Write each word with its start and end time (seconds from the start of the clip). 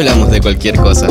hablamos 0.00 0.30
de 0.30 0.40
cualquier 0.40 0.76
cosa. 0.76 1.06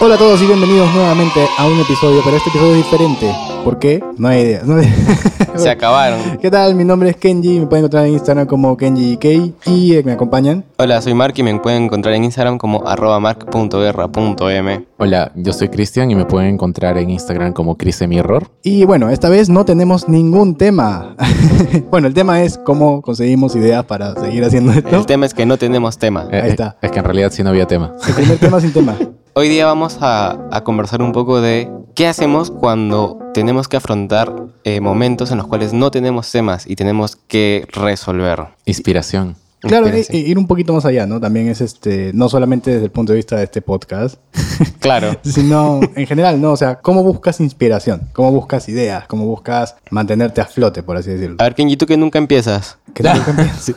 Hola 0.00 0.14
a 0.14 0.18
todos 0.18 0.40
y 0.40 0.46
bienvenidos 0.46 0.88
nuevamente 0.94 1.44
a 1.58 1.66
un 1.66 1.80
episodio, 1.80 2.20
pero 2.24 2.36
este 2.36 2.48
episodio 2.50 2.76
es 2.76 2.84
diferente. 2.84 3.49
¿Por 3.64 3.78
qué? 3.78 4.02
No 4.16 4.28
hay 4.28 4.40
idea. 4.40 4.62
No 4.64 4.76
hay- 4.76 4.92
Se 5.56 5.68
acabaron. 5.68 6.38
¿Qué 6.40 6.50
tal? 6.50 6.74
Mi 6.74 6.84
nombre 6.84 7.10
es 7.10 7.16
Kenji, 7.16 7.60
me 7.60 7.66
pueden 7.66 7.84
encontrar 7.84 8.06
en 8.06 8.14
Instagram 8.14 8.46
como 8.46 8.76
KenjiK 8.76 9.24
y 9.66 9.94
eh, 9.96 10.02
me 10.04 10.12
acompañan. 10.12 10.64
Hola, 10.78 11.02
soy 11.02 11.12
Mark 11.12 11.34
y 11.36 11.42
me 11.42 11.58
pueden 11.58 11.84
encontrar 11.84 12.14
en 12.14 12.24
Instagram 12.24 12.56
como 12.56 12.86
arroba 12.88 13.20
mark.guerra.m. 13.20 14.86
Hola, 14.96 15.32
yo 15.34 15.52
soy 15.52 15.68
Cristian 15.68 16.10
y 16.10 16.14
me 16.14 16.24
pueden 16.24 16.54
encontrar 16.54 16.96
en 16.96 17.10
Instagram 17.10 17.52
como 17.52 17.76
Mirror. 18.08 18.48
Y 18.62 18.84
bueno, 18.84 19.10
esta 19.10 19.28
vez 19.28 19.50
no 19.50 19.64
tenemos 19.66 20.08
ningún 20.08 20.56
tema. 20.56 21.14
bueno, 21.90 22.06
el 22.06 22.14
tema 22.14 22.42
es 22.42 22.56
cómo 22.56 23.02
conseguimos 23.02 23.54
ideas 23.56 23.84
para 23.84 24.14
seguir 24.14 24.42
haciendo 24.44 24.72
esto. 24.72 24.96
El 24.96 25.04
tema 25.04 25.26
es 25.26 25.34
que 25.34 25.44
no 25.44 25.58
tenemos 25.58 25.98
tema. 25.98 26.26
Eh, 26.30 26.40
Ahí 26.42 26.50
está. 26.50 26.78
Es 26.80 26.90
que 26.90 26.98
en 27.00 27.04
realidad 27.04 27.30
sí 27.32 27.42
no 27.42 27.50
había 27.50 27.66
tema. 27.66 27.92
El 28.08 28.14
primer 28.14 28.38
tema 28.38 28.60
sin 28.60 28.72
tema. 28.72 28.96
Hoy 29.34 29.48
día 29.48 29.64
vamos 29.64 29.98
a, 30.00 30.36
a 30.50 30.64
conversar 30.64 31.02
un 31.02 31.12
poco 31.12 31.40
de 31.40 31.70
qué 32.00 32.06
hacemos 32.06 32.50
cuando 32.50 33.18
tenemos 33.34 33.68
que 33.68 33.76
afrontar 33.76 34.32
eh, 34.64 34.80
momentos 34.80 35.32
en 35.32 35.36
los 35.36 35.46
cuales 35.46 35.74
no 35.74 35.90
tenemos 35.90 36.32
temas 36.32 36.66
y 36.66 36.74
tenemos 36.74 37.14
que 37.14 37.68
resolver. 37.74 38.42
Inspiración. 38.64 39.36
Claro, 39.60 39.84
e- 39.86 39.98
Inspiración. 39.98 40.30
ir 40.30 40.38
un 40.38 40.46
poquito 40.46 40.72
más 40.72 40.86
allá, 40.86 41.04
¿no? 41.04 41.20
También 41.20 41.48
es 41.48 41.60
este, 41.60 42.12
no 42.14 42.30
solamente 42.30 42.70
desde 42.70 42.86
el 42.86 42.90
punto 42.90 43.12
de 43.12 43.16
vista 43.18 43.36
de 43.36 43.44
este 43.44 43.60
podcast, 43.60 44.18
Claro. 44.80 45.14
sino 45.24 45.80
en 45.94 46.06
general, 46.06 46.40
¿no? 46.40 46.52
O 46.52 46.56
sea, 46.56 46.76
¿cómo 46.76 47.02
buscas 47.02 47.38
inspiración? 47.38 48.08
¿Cómo 48.14 48.32
buscas 48.32 48.70
ideas? 48.70 49.06
¿Cómo 49.06 49.26
buscas 49.26 49.76
mantenerte 49.90 50.40
a 50.40 50.46
flote, 50.46 50.82
por 50.82 50.96
así 50.96 51.10
decirlo? 51.10 51.36
A 51.38 51.44
ver, 51.44 51.54
Kenji, 51.54 51.76
tú 51.76 51.84
que 51.84 51.98
nunca 51.98 52.18
empiezas. 52.24 52.78
¿Qué 52.94 53.02
tal? 53.02 53.22
Sí. 53.60 53.74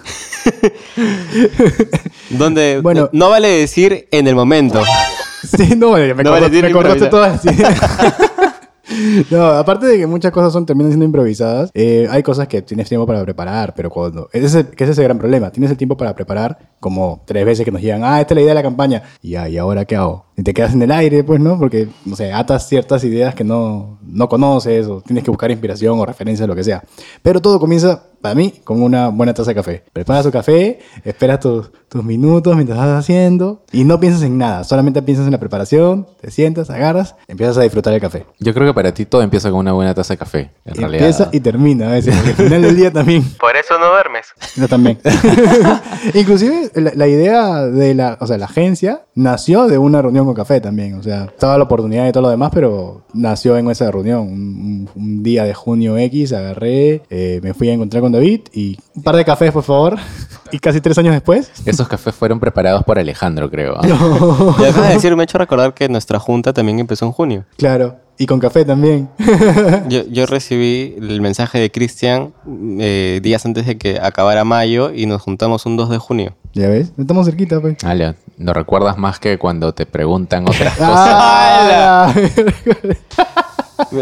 ¿Dónde? 2.29 2.79
Bueno. 2.81 3.09
no 3.11 3.29
vale 3.29 3.49
decir 3.49 4.07
en 4.11 4.29
el 4.29 4.35
momento. 4.35 4.81
Sí, 5.57 5.75
no, 5.75 5.93
me, 5.93 6.13
No 6.13 6.35
decir 6.39 6.63
me 6.63 7.09
todas. 7.09 7.41
No, 9.31 9.45
aparte 9.45 9.85
de 9.85 9.97
que 9.97 10.07
muchas 10.07 10.31
cosas 10.31 10.53
son, 10.53 10.65
terminan 10.65 10.91
siendo 10.91 11.05
improvisadas, 11.05 11.71
eh, 11.73 12.07
hay 12.09 12.21
cosas 12.21 12.47
que 12.47 12.61
tienes 12.61 12.87
tiempo 12.87 13.07
para 13.07 13.23
preparar, 13.23 13.73
pero 13.75 13.89
cuando... 13.89 14.29
Ese 14.33 14.45
es 14.45 14.55
el, 14.55 14.67
que 14.67 14.83
ese 14.83 14.91
es 14.91 14.97
el 14.97 15.05
gran 15.05 15.17
problema. 15.17 15.51
Tienes 15.51 15.71
el 15.71 15.77
tiempo 15.77 15.97
para 15.97 16.13
preparar 16.13 16.57
como 16.79 17.21
tres 17.25 17.45
veces 17.45 17.65
que 17.65 17.71
nos 17.71 17.81
llegan, 17.81 18.03
ah, 18.03 18.19
esta 18.21 18.33
es 18.33 18.35
la 18.35 18.41
idea 18.41 18.51
de 18.51 18.55
la 18.55 18.63
campaña. 18.63 19.03
Y 19.21 19.31
ya, 19.31 19.47
¿y 19.49 19.57
ahora 19.57 19.85
qué 19.85 19.95
hago? 19.95 20.25
Y 20.35 20.43
te 20.43 20.53
quedas 20.53 20.73
en 20.73 20.81
el 20.81 20.91
aire, 20.91 21.23
pues, 21.23 21.39
¿no? 21.39 21.59
Porque, 21.59 21.87
no 22.05 22.15
sé, 22.15 22.31
atas 22.33 22.67
ciertas 22.67 23.03
ideas 23.03 23.35
que 23.35 23.43
no, 23.43 23.99
no 24.01 24.29
conoces 24.29 24.87
o 24.87 25.01
tienes 25.01 25.23
que 25.23 25.31
buscar 25.31 25.51
inspiración 25.51 25.99
o 25.99 26.05
referencia, 26.05 26.47
lo 26.47 26.55
que 26.55 26.63
sea. 26.63 26.83
Pero 27.21 27.41
todo 27.41 27.59
comienza, 27.59 28.03
para 28.21 28.35
mí, 28.35 28.61
con 28.63 28.81
una 28.81 29.09
buena 29.09 29.33
taza 29.33 29.51
de 29.51 29.55
café. 29.55 29.83
Preparas 29.93 30.23
tu 30.23 30.31
café, 30.31 30.79
esperas 31.03 31.39
tus, 31.39 31.71
tus 31.93 32.03
minutos 32.03 32.55
mientras 32.55 32.79
estás 32.79 32.99
haciendo 32.99 33.63
y 33.71 33.83
no 33.83 33.99
piensas 33.99 34.23
en 34.23 34.37
nada, 34.37 34.63
solamente 34.63 35.01
piensas 35.03 35.25
en 35.27 35.31
la 35.31 35.39
preparación, 35.39 36.07
te 36.19 36.31
sientas, 36.31 36.69
agarras, 36.71 37.15
empiezas 37.27 37.57
a 37.57 37.61
disfrutar 37.61 37.93
el 37.93 38.01
café. 38.01 38.25
Yo 38.39 38.53
creo 38.53 38.67
que 38.67 38.73
para 38.73 38.93
ti 38.93 39.05
todo 39.05 39.21
empieza 39.21 39.51
con 39.51 39.59
una 39.59 39.73
buena 39.73 39.93
taza 39.93 40.13
de 40.13 40.17
café. 40.17 40.51
En 40.65 40.75
realidad. 40.75 41.05
Empieza 41.05 41.29
y 41.31 41.39
termina 41.41 41.89
a 41.89 41.91
veces, 41.91 42.15
al 42.15 42.33
final 42.33 42.61
del 42.63 42.75
día 42.75 42.91
también. 42.91 43.23
Por 43.39 43.55
eso 43.55 43.77
no 43.77 43.87
duermes. 43.87 44.27
Yo 44.55 44.67
también. 44.67 44.99
Inclusive 46.13 46.71
la, 46.75 46.91
la 46.95 47.07
idea 47.07 47.65
de 47.65 47.93
la, 47.93 48.17
o 48.19 48.25
sea, 48.25 48.37
la 48.37 48.45
agencia 48.45 49.05
nació 49.15 49.67
de 49.67 49.77
una 49.77 50.01
reunión 50.01 50.22
con 50.25 50.33
café 50.35 50.61
también. 50.61 50.95
O 50.95 51.03
sea, 51.03 51.25
estaba 51.25 51.57
la 51.57 51.63
oportunidad 51.63 52.07
y 52.07 52.11
todo 52.11 52.23
lo 52.23 52.29
demás, 52.29 52.51
pero 52.53 53.03
nació 53.13 53.57
en 53.57 53.69
esa 53.69 53.89
reunión. 53.91 54.87
Un, 54.95 55.23
día 55.23 55.45
de 55.45 55.53
junio 55.53 55.97
X 55.97 56.33
agarré, 56.33 57.01
eh, 57.09 57.39
me 57.41 57.53
fui 57.53 57.69
a 57.69 57.73
encontrar 57.73 58.01
con 58.01 58.11
David 58.11 58.41
y 58.51 58.77
un 58.95 59.03
par 59.03 59.15
de 59.15 59.23
cafés, 59.23 59.51
por 59.51 59.63
favor. 59.63 59.97
Y 60.51 60.59
casi 60.59 60.81
tres 60.81 60.95
años 60.99 61.13
después. 61.13 61.51
Esos 61.65 61.87
cafés 61.87 62.13
fueron 62.13 62.39
preparados 62.39 62.83
por 62.83 62.99
Alejandro, 62.99 63.49
creo. 63.49 63.73
¿ah? 63.75 63.81
Y 64.59 64.65
acabas 64.65 64.89
de 64.89 64.93
decir, 64.93 65.15
me 65.15 65.23
ha 65.23 65.25
hecho 65.25 65.39
recordar 65.39 65.73
que 65.73 65.89
nuestra 65.89 66.19
junta 66.19 66.53
también 66.53 66.77
empezó 66.77 67.05
en 67.05 67.11
junio. 67.11 67.45
Claro. 67.57 67.95
Y 68.19 68.27
con 68.27 68.39
café 68.39 68.63
también. 68.63 69.09
Yo, 69.89 70.03
yo 70.07 70.27
recibí 70.27 70.95
el 70.99 71.19
mensaje 71.21 71.59
de 71.59 71.71
Cristian 71.71 72.33
eh, 72.79 73.19
días 73.23 73.45
antes 73.45 73.65
de 73.65 73.77
que 73.77 73.99
acabara 73.99 74.43
mayo 74.43 74.93
y 74.93 75.07
nos 75.07 75.21
juntamos 75.21 75.65
un 75.65 75.77
2 75.77 75.89
de 75.89 75.97
junio. 75.97 76.35
¿Ya 76.53 76.69
ves? 76.69 76.93
Estamos 76.97 77.25
cerquita, 77.25 77.59
pues. 77.59 77.83
Ale, 77.83 78.13
lo 78.37 78.53
recuerdas 78.53 78.97
más 78.97 79.19
que 79.19 79.37
cuando 79.39 79.73
te 79.73 79.85
preguntan 79.85 80.43
otras 80.47 80.73
cosas. 80.77 81.09
¡Ah! 81.09 82.13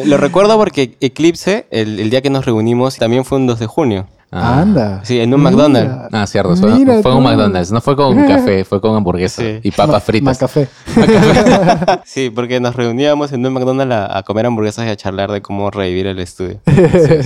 Lo 0.05 0.17
recuerdo 0.17 0.57
porque 0.57 0.97
Eclipse, 0.99 1.65
el, 1.71 1.99
el 1.99 2.09
día 2.09 2.21
que 2.21 2.29
nos 2.29 2.45
reunimos, 2.45 2.97
también 2.97 3.23
fue 3.23 3.37
un 3.37 3.47
2 3.47 3.59
de 3.59 3.67
junio. 3.67 4.07
Ah. 4.33 4.61
Anda. 4.61 5.01
Sí, 5.03 5.19
en 5.19 5.33
un 5.33 5.41
Mira. 5.41 5.51
McDonald's. 5.51 6.09
Ah, 6.13 6.25
cierto. 6.25 6.55
Fue, 6.55 7.01
fue 7.01 7.15
un. 7.15 7.23
McDonald's. 7.23 7.71
No 7.71 7.81
fue 7.81 7.95
con 7.97 8.15
café, 8.25 8.63
fue 8.63 8.79
con 8.79 8.95
hamburguesa 8.95 9.41
Sí. 9.41 9.59
y 9.63 9.71
papas 9.71 10.03
fritas. 10.03 10.41
Macafé. 10.41 10.69
Sí, 12.05 12.29
porque 12.29 12.59
nos 12.59 12.75
reuníamos 12.75 13.31
en 13.31 13.45
un 13.45 13.53
McDonald's 13.53 13.93
a, 13.93 14.17
a 14.17 14.23
comer 14.23 14.45
hamburguesas 14.45 14.85
y 14.85 14.89
a 14.89 14.95
charlar 14.95 15.31
de 15.31 15.41
cómo 15.41 15.69
revivir 15.71 16.07
el 16.07 16.19
estudio. 16.19 16.59
Sí, 16.65 16.73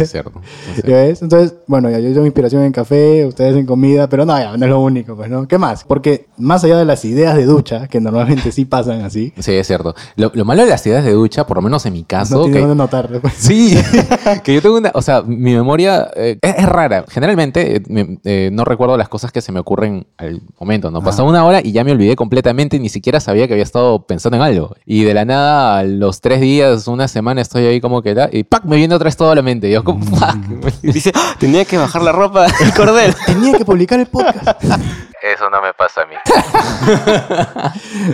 es 0.01 0.11
cierto. 0.11 0.41
Sí, 0.75 0.81
sí. 0.81 0.81
¿Ya 0.87 0.95
ves? 0.97 1.21
Entonces, 1.21 1.55
bueno, 1.67 1.89
ya 1.89 1.99
yo 1.99 2.11
tengo 2.13 2.25
inspiración 2.25 2.63
en 2.63 2.71
café, 2.71 3.25
ustedes 3.25 3.55
en 3.55 3.65
comida, 3.65 4.07
pero 4.09 4.25
no, 4.25 4.37
ya 4.37 4.55
no 4.57 4.65
es 4.65 4.69
lo 4.69 4.79
único, 4.79 5.15
pues, 5.15 5.29
¿no? 5.29 5.47
¿Qué 5.47 5.57
más? 5.57 5.83
Porque 5.83 6.27
más 6.37 6.63
allá 6.63 6.77
de 6.77 6.85
las 6.85 7.05
ideas 7.05 7.35
de 7.35 7.45
ducha, 7.45 7.87
que 7.87 7.99
normalmente 8.01 8.51
sí 8.51 8.65
pasan 8.65 9.01
así, 9.01 9.33
Sí, 9.39 9.53
es 9.53 9.67
cierto. 9.67 9.95
Lo, 10.15 10.31
lo 10.33 10.45
malo 10.45 10.63
de 10.63 10.69
las 10.69 10.85
ideas 10.87 11.03
de 11.05 11.11
ducha, 11.11 11.45
por 11.47 11.57
lo 11.57 11.61
menos 11.61 11.85
en 11.85 11.93
mi 11.93 12.03
caso, 12.03 12.37
no 12.37 12.43
tiene 12.45 12.61
que- 12.67 12.75
notar 12.75 13.09
después. 13.09 13.33
Sí, 13.37 13.77
que 14.43 14.53
yo 14.53 14.61
tengo 14.61 14.77
una, 14.77 14.91
o 14.93 15.01
sea, 15.01 15.21
mi 15.21 15.53
memoria 15.53 16.09
eh, 16.15 16.37
es, 16.41 16.55
es 16.57 16.65
rara. 16.65 16.94
Generalmente 17.07 17.77
eh, 17.77 18.17
eh, 18.23 18.49
no 18.53 18.63
recuerdo 18.65 18.97
las 18.97 19.09
cosas 19.09 19.31
que 19.31 19.41
se 19.41 19.51
me 19.51 19.59
ocurren 19.59 20.07
al 20.17 20.41
momento, 20.59 20.91
¿no? 20.91 21.01
Pasó 21.01 21.25
una 21.25 21.43
hora 21.45 21.59
y 21.63 21.71
ya 21.71 21.83
me 21.83 21.91
olvidé 21.91 22.15
completamente, 22.15 22.79
ni 22.79 22.89
siquiera 22.89 23.19
sabía 23.19 23.47
que 23.47 23.53
había 23.53 23.63
estado 23.63 24.05
pensando 24.05 24.37
en 24.37 24.43
algo. 24.43 24.75
Y 24.85 25.03
de 25.03 25.13
la 25.13 25.25
nada, 25.25 25.79
a 25.79 25.83
los 25.83 26.21
tres 26.21 26.41
días, 26.41 26.87
una 26.87 27.07
semana, 27.07 27.41
estoy 27.41 27.65
ahí 27.65 27.81
como 27.81 28.01
que, 28.01 28.13
da- 28.13 28.29
y 28.31 28.43
¡pac! 28.43 28.63
me 28.65 28.75
viene 28.77 28.95
otra 28.95 29.05
vez 29.05 29.17
todo 29.17 29.31
a 29.31 29.35
la 29.35 29.41
mente. 29.41 29.67
Y 29.69 29.71
yo 29.73 29.83
como, 29.83 30.05
¡fuck! 30.05 30.37
Y 30.83 30.91
dice, 30.91 31.11
"Ah, 31.15 31.35
tenía 31.39 31.65
que 31.65 31.77
bajar 31.77 32.01
la 32.01 32.11
ropa 32.11 32.47
del 32.59 32.73
cordel. 32.73 33.13
Tenía 33.25 33.57
que 33.57 33.65
publicar 33.65 33.99
el 33.99 34.05
podcast. 34.07 34.63
Eso 34.63 35.49
no 35.49 35.59
me 35.61 35.73
pasa 35.73 36.01
a 36.01 36.05
mí. 36.05 36.13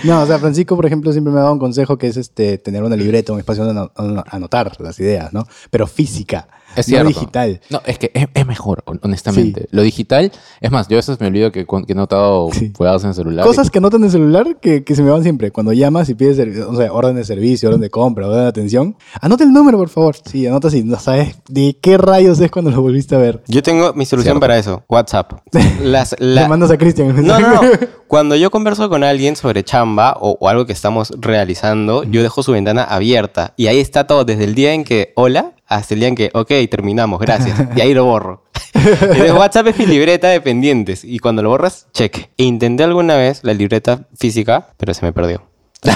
No, 0.03 0.21
o 0.21 0.25
sea, 0.25 0.39
Francisco, 0.39 0.75
por 0.75 0.85
ejemplo, 0.85 1.11
siempre 1.11 1.33
me 1.33 1.39
ha 1.39 1.43
dado 1.43 1.53
un 1.53 1.59
consejo 1.59 1.97
que 1.97 2.07
es 2.07 2.15
este 2.17 2.57
tener 2.57 2.83
una 2.83 2.95
libreta, 2.95 3.33
un 3.33 3.39
espacio 3.39 3.65
donde 3.65 3.81
ano- 3.81 3.91
ano- 3.97 4.23
anotar 4.29 4.79
las 4.79 4.97
ideas, 4.99 5.33
¿no? 5.33 5.45
Pero 5.69 5.87
física, 5.87 6.47
Es 6.75 6.87
no 6.87 6.91
cierto. 6.91 7.07
digital. 7.09 7.61
No, 7.69 7.81
es 7.85 7.97
que 7.99 8.11
es, 8.13 8.27
es 8.33 8.45
mejor, 8.45 8.83
hon- 8.85 8.99
honestamente. 9.03 9.67
Lo 9.71 9.81
digital, 9.81 10.31
es 10.59 10.71
más, 10.71 10.87
yo 10.87 10.95
a 10.95 10.99
veces 10.99 11.19
me 11.19 11.27
olvido 11.27 11.51
que, 11.51 11.65
que 11.65 11.91
he 11.93 11.95
notado 11.95 12.49
Sí. 12.53 12.71
en 12.79 13.07
el 13.09 13.13
celular. 13.13 13.45
Cosas 13.45 13.69
que 13.69 13.79
anotan 13.79 14.01
en 14.01 14.05
el 14.05 14.11
celular 14.11 14.57
que, 14.61 14.83
que 14.83 14.95
se 14.95 15.03
me 15.03 15.11
van 15.11 15.23
siempre. 15.23 15.51
Cuando 15.51 15.73
llamas 15.73 16.09
y 16.09 16.15
pides, 16.15 16.39
o 16.65 16.75
sea, 16.75 16.91
orden 16.93 17.15
de 17.15 17.23
servicio, 17.25 17.69
orden 17.69 17.81
de 17.81 17.89
compra, 17.89 18.27
orden 18.27 18.41
de 18.43 18.47
atención, 18.47 18.95
anota 19.21 19.43
el 19.43 19.51
número, 19.53 19.77
por 19.77 19.89
favor. 19.89 20.15
Sí, 20.25 20.47
anota 20.47 20.67
así. 20.69 20.83
No 20.83 20.99
sabes 20.99 21.35
de 21.49 21.77
qué 21.81 21.97
rayos 21.97 22.39
es 22.39 22.51
cuando 22.51 22.71
lo 22.71 22.81
volviste 22.81 23.15
a 23.15 23.19
ver. 23.19 23.41
Yo 23.47 23.61
tengo 23.63 23.93
mi 23.93 24.05
solución 24.05 24.33
Cierto. 24.33 24.39
para 24.39 24.57
eso, 24.57 24.83
WhatsApp. 24.89 25.33
Las, 25.83 26.15
la- 26.19 26.43
Le 26.43 26.47
mandas 26.47 26.71
a 26.71 26.77
Cristian 26.77 27.15
No, 27.25 27.39
no, 27.39 27.53
no. 27.55 27.61
Cuando 28.07 28.35
yo 28.35 28.51
converso 28.51 28.89
con 28.89 29.03
alguien 29.05 29.37
sobre 29.37 29.63
chamba 29.63 30.17
o, 30.19 30.37
o 30.39 30.49
algo 30.49 30.65
que 30.65 30.73
estamos 30.73 31.13
realizando, 31.17 32.03
yo 32.03 32.21
dejo 32.21 32.43
su 32.43 32.51
ventana 32.51 32.83
abierta 32.83 33.53
y 33.55 33.67
ahí 33.67 33.79
está 33.79 34.05
todo, 34.05 34.25
desde 34.25 34.43
el 34.43 34.53
día 34.53 34.73
en 34.73 34.83
que 34.83 35.13
hola 35.15 35.53
hasta 35.71 35.93
el 35.93 36.01
día 36.01 36.09
en 36.09 36.15
que 36.15 36.29
ok, 36.33 36.51
terminamos, 36.69 37.19
gracias. 37.19 37.59
Y 37.75 37.81
ahí 37.81 37.93
lo 37.93 38.05
borro. 38.05 38.43
Entonces, 38.73 39.31
WhatsApp 39.33 39.67
es 39.67 39.77
mi 39.77 39.85
libreta 39.85 40.29
de 40.29 40.41
pendientes 40.41 41.03
y 41.03 41.19
cuando 41.19 41.41
lo 41.41 41.49
borras, 41.49 41.87
check. 41.93 42.29
E 42.37 42.43
intenté 42.43 42.83
alguna 42.83 43.15
vez 43.15 43.41
la 43.43 43.53
libreta 43.53 44.07
física, 44.17 44.69
pero 44.77 44.93
se 44.93 45.05
me 45.05 45.13
perdió. 45.13 45.43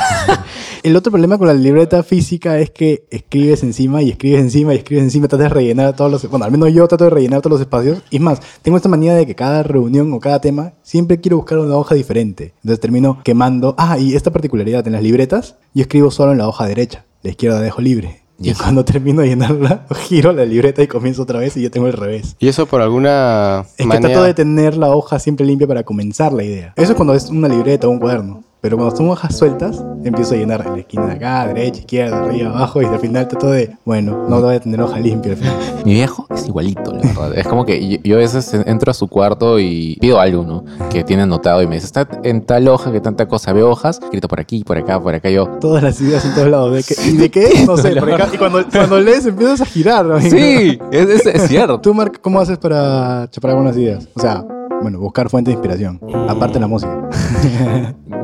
El 0.84 0.96
otro 0.96 1.12
problema 1.12 1.38
con 1.38 1.48
la 1.48 1.54
libreta 1.54 2.04
física 2.04 2.60
es 2.60 2.70
que 2.70 3.06
escribes 3.10 3.64
encima 3.64 4.02
y 4.02 4.12
escribes 4.12 4.42
encima 4.42 4.74
y 4.74 4.78
escribes 4.78 5.04
encima, 5.04 5.28
tratas 5.28 5.50
de 5.50 5.54
rellenar 5.54 5.96
todos 5.96 6.12
los... 6.12 6.30
Bueno, 6.30 6.46
al 6.46 6.52
menos 6.52 6.74
yo 6.74 6.88
trato 6.88 7.06
de 7.06 7.10
rellenar 7.10 7.42
todos 7.42 7.60
los 7.60 7.62
espacios. 7.62 8.00
Y 8.10 8.18
es 8.18 8.22
más, 8.22 8.40
tengo 8.62 8.78
esta 8.78 8.90
manía 8.90 9.14
de 9.16 9.26
que 9.26 9.36
cada 9.36 9.64
reunión 9.64 10.12
o 10.14 10.20
cada 10.20 10.42
tema 10.42 10.74
siempre 10.84 11.20
quiero 11.20 11.38
buscar 11.38 11.60
una 11.60 11.76
hoja 11.76 11.96
diferente. 11.96 12.54
Entonces 12.58 12.80
termino 12.80 13.22
quemando... 13.24 13.76
Ah, 13.78 13.98
y 13.98 14.16
esta 14.16 14.32
particularidad 14.32 14.86
en 14.88 14.94
las 14.94 15.04
libretas, 15.04 15.56
yo 15.74 15.82
escribo 15.82 16.12
solo 16.12 16.32
en 16.32 16.38
la 16.40 16.48
hoja 16.48 16.66
derecha. 16.68 17.06
La 17.24 17.32
izquierda 17.32 17.60
dejo 17.60 17.82
libre. 17.82 18.25
Y 18.40 18.54
cuando 18.54 18.84
termino 18.84 19.22
de 19.22 19.30
llenarla, 19.30 19.86
giro 20.08 20.32
la 20.34 20.46
libreta 20.46 20.84
y 20.84 20.88
comienzo 20.88 21.24
otra 21.24 21.40
vez 21.40 21.56
y 21.58 21.62
ya 21.62 21.70
tengo 21.70 21.88
el 21.88 21.94
revés. 21.94 22.36
Y 22.40 22.48
eso 22.48 22.66
por 22.66 22.82
alguna 22.82 23.66
Es 23.78 23.88
que 23.88 24.00
trato 24.00 24.24
de 24.24 24.34
tener 24.34 24.78
la 24.78 24.90
hoja 24.90 25.20
siempre 25.20 25.46
limpia 25.46 25.68
para 25.68 25.84
comenzar 25.84 26.34
la 26.34 26.44
idea. 26.44 26.74
Eso 26.76 26.92
es 26.92 26.96
cuando 26.96 27.14
es 27.14 27.30
una 27.30 27.48
libreta 27.48 27.88
o 27.88 27.92
un 27.92 28.00
cuaderno. 28.00 28.44
Pero 28.66 28.78
cuando 28.78 28.96
son 28.96 29.08
hojas 29.12 29.38
sueltas, 29.38 29.84
empiezo 30.04 30.34
a 30.34 30.38
llenar 30.38 30.64
en 30.66 30.72
la 30.74 30.80
esquina 30.80 31.06
de 31.06 31.12
acá, 31.12 31.46
derecha, 31.46 31.82
izquierda, 31.82 32.24
arriba, 32.26 32.50
abajo, 32.50 32.82
y 32.82 32.86
al 32.86 32.98
final 33.00 33.28
trato 33.28 33.52
de, 33.52 33.78
bueno, 33.86 34.26
no 34.28 34.42
voy 34.42 34.56
a 34.56 34.60
tener 34.60 34.82
hoja 34.82 34.98
limpia 34.98 35.34
al 35.34 35.38
final. 35.38 35.56
Mi 35.86 35.94
viejo 35.94 36.26
es 36.34 36.48
igualito, 36.48 36.92
la 36.92 37.02
verdad. 37.04 37.38
Es 37.38 37.48
como 37.48 37.64
que 37.64 37.88
yo, 37.88 37.98
yo 38.04 38.16
a 38.16 38.20
veces 38.22 38.52
entro 38.66 38.90
a 38.90 38.96
su 38.96 39.08
cuarto 39.08 39.60
y 39.60 39.98
pido 40.02 40.20
algo, 40.20 40.44
¿no? 40.44 40.66
Que 40.90 41.04
tiene 41.04 41.22
anotado 41.22 41.62
y 41.62 41.68
me 41.68 41.76
dice, 41.76 41.86
está 41.86 42.08
en 42.24 42.42
tal 42.44 42.68
hoja, 42.68 42.92
que 42.92 43.02
tanta 43.02 43.28
cosa. 43.28 43.54
Veo 43.54 43.70
hojas, 43.70 44.00
escrito 44.02 44.28
por 44.28 44.40
aquí, 44.40 44.64
por 44.64 44.80
acá, 44.80 45.00
por 45.00 45.14
acá. 45.14 45.30
Yo, 45.30 45.46
Todas 45.62 45.84
las 45.84 46.02
ideas 46.02 46.26
en 46.26 46.34
todos 46.34 46.48
lados. 46.48 46.74
¿De 46.74 46.82
qué? 46.84 46.96
¿Y 47.08 47.18
de 47.18 47.30
qué? 47.30 47.66
No 47.68 47.78
sé, 47.78 47.96
por 48.00 48.12
acá. 48.12 48.30
Y 48.34 48.38
cuando, 48.40 48.66
cuando 48.68 49.00
lees 49.00 49.28
empiezas 49.28 49.62
a 49.62 49.66
girar. 49.68 50.04
¿no? 50.08 50.20
sí, 50.20 50.80
es, 50.92 51.08
es- 51.08 51.26
es 51.28 51.42
cierto. 51.48 51.80
Tú, 51.80 51.94
Mark, 51.94 52.20
¿cómo 52.20 52.40
haces 52.40 52.58
para 52.58 53.28
chapar 53.30 53.52
algunas 53.52 53.78
ideas? 53.78 54.08
O 54.16 54.20
sea, 54.20 54.44
bueno, 54.82 55.00
buscar 55.00 55.30
fuente 55.30 55.52
de 55.52 55.56
inspiración. 55.56 56.00
Aparte 56.28 56.56
de 56.56 56.60
la 56.62 56.68
música. 56.68 57.08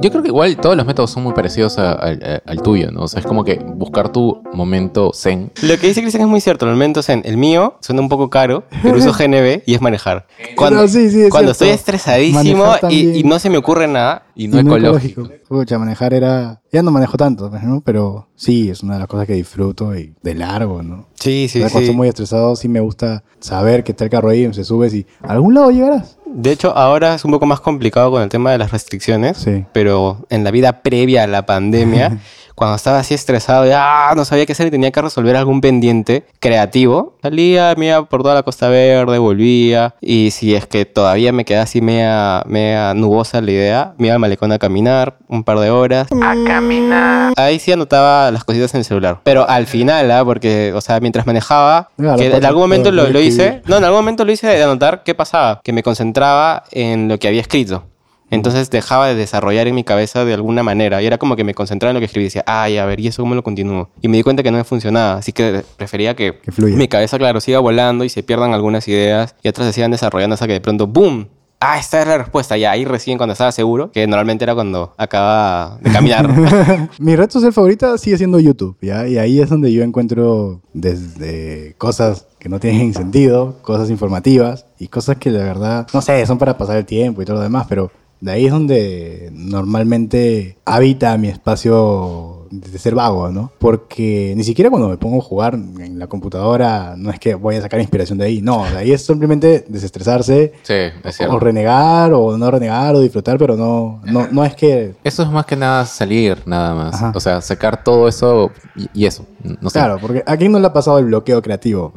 Yo 0.01 0.09
creo 0.09 0.21
que 0.23 0.29
igual 0.29 0.57
todos 0.57 0.75
los 0.75 0.85
métodos 0.85 1.11
son 1.11 1.23
muy 1.23 1.33
parecidos 1.33 1.77
a- 1.77 1.91
al- 1.93 2.23
a- 2.23 2.49
al 2.49 2.61
tuyo, 2.61 2.91
¿no? 2.91 3.03
O 3.03 3.07
sea, 3.07 3.19
es 3.19 3.25
como 3.25 3.43
que 3.43 3.55
buscar 3.75 4.09
tu 4.11 4.41
momento 4.53 5.11
zen. 5.13 5.51
Lo 5.61 5.77
que 5.77 5.87
dice 5.87 6.01
Cristian 6.01 6.23
es 6.23 6.27
muy 6.29 6.41
cierto. 6.41 6.65
El 6.65 6.71
momento 6.73 7.03
zen, 7.03 7.21
el 7.25 7.37
mío 7.37 7.75
suena 7.81 8.01
un 8.01 8.09
poco 8.09 8.29
caro, 8.29 8.63
pero 8.81 8.97
uso 8.97 9.11
GNB 9.17 9.61
y 9.65 9.75
es 9.75 9.81
manejar. 9.81 10.27
Cuando, 10.55 10.81
No, 10.81 10.87
sí, 10.87 11.09
sí, 11.09 11.21
es 11.23 11.29
cuando 11.29 11.51
estoy 11.51 11.69
estresadísimo 11.69 12.65
Manejar 12.65 12.77
y, 12.77 12.81
también. 12.81 13.15
y 13.15 13.23
no 13.23 13.39
se 13.39 13.49
me 13.49 13.57
ocurre 13.57 13.87
nada, 13.87 14.23
Y 14.35 14.47
no, 14.47 14.59
ecológico. 14.59 15.29
Pucha, 15.47 15.77
manejar 15.77 16.13
era... 16.13 16.61
Ya 16.71 16.81
no 16.81 16.91
manejo 16.91 17.17
tanto, 17.17 17.49
pues, 17.49 17.63
¿no? 17.63 17.81
Pero 17.81 18.29
sí, 18.35 18.69
es 18.69 18.81
una 18.81 18.93
de 18.93 18.99
las 18.99 19.07
cosas 19.09 19.27
que 19.27 19.33
disfruto 19.33 19.95
y 19.95 20.13
de 20.23 20.33
largo, 20.35 20.81
¿no? 20.81 21.07
sí, 21.15 21.47
sí, 21.49 21.59
sea, 21.59 21.63
Cuando 21.63 21.79
sí. 21.79 21.83
estoy 21.85 21.95
muy 21.97 22.07
estresado, 22.07 22.55
sí 22.55 22.67
me 22.69 22.79
gusta 22.79 23.23
saber 23.39 23.83
que 23.83 23.91
está 23.91 24.05
el 24.05 24.09
carro 24.09 24.29
ahí, 24.29 24.51
se 24.53 24.63
subes 24.63 24.93
y 24.93 25.05
a 25.21 25.33
algún 25.33 25.53
lado 25.53 25.69
llegarás. 25.69 26.17
De 26.33 26.51
hecho, 26.51 26.75
ahora 26.77 27.15
es 27.15 27.25
un 27.25 27.31
poco 27.31 27.45
más 27.45 27.59
complicado 27.59 28.09
con 28.11 28.21
el 28.21 28.29
tema 28.29 28.51
de 28.51 28.57
las 28.57 28.71
restricciones, 28.71 29.37
Sí. 29.37 29.65
pero 29.73 30.25
en 30.29 30.43
la 30.43 30.51
vida 30.51 30.81
previa 30.81 31.23
a 31.23 31.27
la 31.27 31.45
pandemia, 31.45 32.17
cuando 32.55 32.75
estaba 32.75 32.99
así 32.99 33.13
estresado, 33.13 33.65
ya 33.65 34.11
no 34.15 34.25
sabía 34.25 34.45
qué 34.45 34.53
hacer 34.53 34.67
y 34.67 34.71
tenía 34.71 34.91
que 34.91 35.01
resolver 35.01 35.35
algún 35.35 35.61
pendiente 35.61 36.25
creativo, 36.39 37.17
salía, 37.21 37.73
me 37.77 37.87
iba 37.87 38.03
por 38.05 38.21
toda 38.23 38.35
la 38.35 38.43
Costa 38.43 38.69
Verde, 38.69 39.17
volvía, 39.17 39.95
y 40.01 40.31
si 40.31 40.55
es 40.55 40.65
que 40.65 40.85
todavía 40.85 41.31
me 41.31 41.45
quedaba 41.45 41.63
así 41.63 41.81
media, 41.81 42.43
media 42.45 42.93
nubosa 42.93 43.41
la 43.41 43.51
idea, 43.51 43.93
me 43.97 44.07
iba 44.07 44.15
al 44.15 44.19
malecón 44.19 44.51
a 44.51 44.59
caminar 44.59 45.17
un 45.27 45.43
par 45.43 45.59
de 45.59 45.69
horas. 45.69 46.07
A 46.11 46.35
caminar. 46.45 47.33
Ahí 47.37 47.59
sí 47.59 47.71
anotaba 47.71 48.31
las 48.31 48.43
cositas 48.43 48.73
en 48.73 48.79
el 48.79 48.85
celular. 48.85 49.19
Pero 49.23 49.47
al 49.47 49.67
final, 49.67 50.11
¿ah? 50.11 50.23
porque, 50.25 50.73
o 50.73 50.81
sea, 50.81 50.99
mientras 50.99 51.25
manejaba, 51.25 51.89
Claro, 51.97 52.17
que 52.17 52.27
en 52.27 52.45
algún 52.45 52.63
momento 52.63 52.91
lo, 52.91 53.07
lo 53.07 53.19
hice, 53.19 53.61
no, 53.65 53.77
en 53.77 53.83
algún 53.83 53.99
momento 53.99 54.25
lo 54.25 54.31
hice 54.31 54.47
de 54.47 54.63
anotar 54.63 55.03
qué 55.03 55.15
pasaba, 55.15 55.61
que 55.63 55.73
me 55.73 55.83
concentraba 55.83 56.63
en 56.71 57.07
lo 57.07 57.17
que 57.17 57.27
había 57.27 57.41
escrito. 57.41 57.83
Entonces 58.31 58.69
dejaba 58.71 59.07
de 59.07 59.15
desarrollar 59.15 59.67
en 59.67 59.75
mi 59.75 59.83
cabeza 59.83 60.25
de 60.25 60.33
alguna 60.33 60.63
manera. 60.63 61.01
Y 61.01 61.05
era 61.05 61.17
como 61.19 61.35
que 61.35 61.43
me 61.43 61.53
concentraba 61.53 61.91
en 61.91 61.95
lo 61.95 61.99
que 61.99 62.05
escribí 62.05 62.23
y 62.23 62.27
decía, 62.27 62.43
ay, 62.47 62.77
a 62.77 62.85
ver, 62.85 62.99
¿y 62.99 63.07
eso 63.07 63.21
cómo 63.21 63.35
lo 63.35 63.43
continúo? 63.43 63.89
Y 64.01 64.07
me 64.07 64.17
di 64.17 64.23
cuenta 64.23 64.41
que 64.41 64.49
no 64.51 64.57
me 64.57 64.63
funcionaba. 64.63 65.19
Así 65.19 65.31
que 65.33 65.63
prefería 65.77 66.15
que, 66.15 66.39
Que 66.39 66.51
fluya. 66.51 66.75
mi 66.77 66.87
cabeza, 66.87 67.17
claro, 67.19 67.39
siga 67.41 67.59
volando 67.59 68.03
y 68.03 68.09
se 68.09 68.23
pierdan 68.23 68.53
algunas 68.53 68.87
ideas 68.87 69.35
y 69.43 69.49
otras 69.49 69.67
se 69.67 69.73
sigan 69.73 69.91
desarrollando 69.91 70.33
hasta 70.33 70.47
que 70.47 70.53
de 70.53 70.61
pronto, 70.61 70.87
¡boom! 70.87 71.27
Ah, 71.63 71.77
esta 71.77 72.01
es 72.01 72.07
la 72.07 72.17
respuesta. 72.17 72.57
Y 72.57 72.65
ahí 72.65 72.85
recién 72.85 73.19
cuando 73.19 73.33
estaba 73.33 73.51
seguro, 73.51 73.91
que 73.91 74.07
normalmente 74.07 74.43
era 74.43 74.55
cuando 74.55 74.95
acababa 74.97 75.77
de 75.79 75.91
caminar. 75.91 76.27
Mi 76.97 77.15
red 77.15 77.29
social 77.29 77.53
favorita 77.53 77.95
sigue 77.99 78.17
siendo 78.17 78.39
YouTube, 78.39 78.75
¿ya? 78.81 79.07
Y 79.07 79.19
ahí 79.19 79.39
es 79.39 79.49
donde 79.49 79.71
yo 79.71 79.83
encuentro 79.83 80.61
desde 80.73 81.75
cosas 81.77 82.25
que 82.39 82.49
no 82.49 82.59
tienen 82.59 82.93
sentido, 82.95 83.57
cosas 83.61 83.91
informativas 83.91 84.65
y 84.79 84.87
cosas 84.87 85.17
que 85.17 85.29
la 85.29 85.43
verdad, 85.43 85.87
no 85.93 86.01
sé, 86.01 86.25
son 86.25 86.39
para 86.39 86.57
pasar 86.57 86.77
el 86.77 86.85
tiempo 86.85 87.21
y 87.21 87.25
todo 87.25 87.35
lo 87.37 87.43
demás, 87.43 87.67
pero 87.69 87.91
de 88.21 88.31
ahí 88.31 88.45
es 88.45 88.51
donde 88.51 89.29
normalmente 89.33 90.57
habita 90.65 91.17
mi 91.17 91.27
espacio 91.27 92.37
de 92.51 92.77
ser 92.79 92.95
vago, 92.95 93.29
¿no? 93.29 93.49
Porque 93.59 94.33
ni 94.35 94.43
siquiera 94.43 94.69
cuando 94.69 94.89
me 94.89 94.97
pongo 94.97 95.19
a 95.19 95.21
jugar 95.23 95.53
en 95.55 95.97
la 95.97 96.07
computadora 96.07 96.95
no 96.97 97.09
es 97.09 97.17
que 97.17 97.33
voy 97.33 97.55
a 97.55 97.61
sacar 97.61 97.79
inspiración 97.79 98.17
de 98.17 98.25
ahí, 98.25 98.41
no, 98.41 98.65
de 98.69 98.77
ahí 98.77 98.91
es 98.91 99.05
simplemente 99.05 99.63
desestresarse 99.69 100.51
Sí, 100.63 100.73
es 100.73 100.93
o 101.05 101.11
cierto. 101.11 101.39
renegar 101.39 102.11
o 102.13 102.37
no 102.37 102.51
renegar 102.51 102.93
o 102.93 102.99
disfrutar, 102.99 103.37
pero 103.37 103.55
no, 103.55 104.01
no, 104.03 104.27
no 104.31 104.43
es 104.43 104.53
que 104.55 104.95
Eso 105.03 105.23
es 105.23 105.29
más 105.29 105.45
que 105.45 105.55
nada 105.55 105.85
salir, 105.85 106.39
nada 106.45 106.75
más. 106.75 106.95
Ajá. 106.95 107.13
O 107.15 107.19
sea, 107.21 107.39
sacar 107.41 107.83
todo 107.85 108.07
eso 108.09 108.51
y, 108.75 108.89
y 108.93 109.05
eso. 109.05 109.25
No 109.61 109.69
sé. 109.69 109.79
Claro, 109.79 109.97
porque 110.01 110.21
a 110.25 110.35
quién 110.35 110.51
no 110.51 110.59
le 110.59 110.67
ha 110.67 110.73
pasado 110.73 110.99
el 110.99 111.05
bloqueo 111.05 111.41
creativo. 111.41 111.93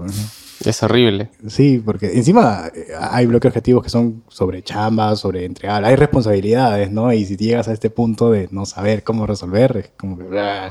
Es 0.71 0.83
horrible. 0.83 1.31
Sí, 1.47 1.83
porque 1.85 2.13
encima 2.15 2.71
eh, 2.75 2.89
hay 2.99 3.27
bloqueos 3.27 3.53
creativos 3.53 3.85
que 3.85 3.91
son 3.91 4.23
sobre 4.29 4.63
chambas, 4.63 5.21
sobre 5.21 5.45
entregar, 5.45 5.85
hay 5.85 5.97
responsabilidades, 5.97 6.91
¿no? 6.91 7.13
Y 7.13 7.25
si 7.25 7.37
llegas 7.37 7.69
a 7.69 7.73
este 7.73 7.91
punto 7.91 8.31
de 8.31 8.49
no 8.51 8.67
saber 8.67 9.03
cómo 9.03 9.27
resolver, 9.27 9.77
es 9.77 9.91
como 9.97 10.19
que... 10.19 10.25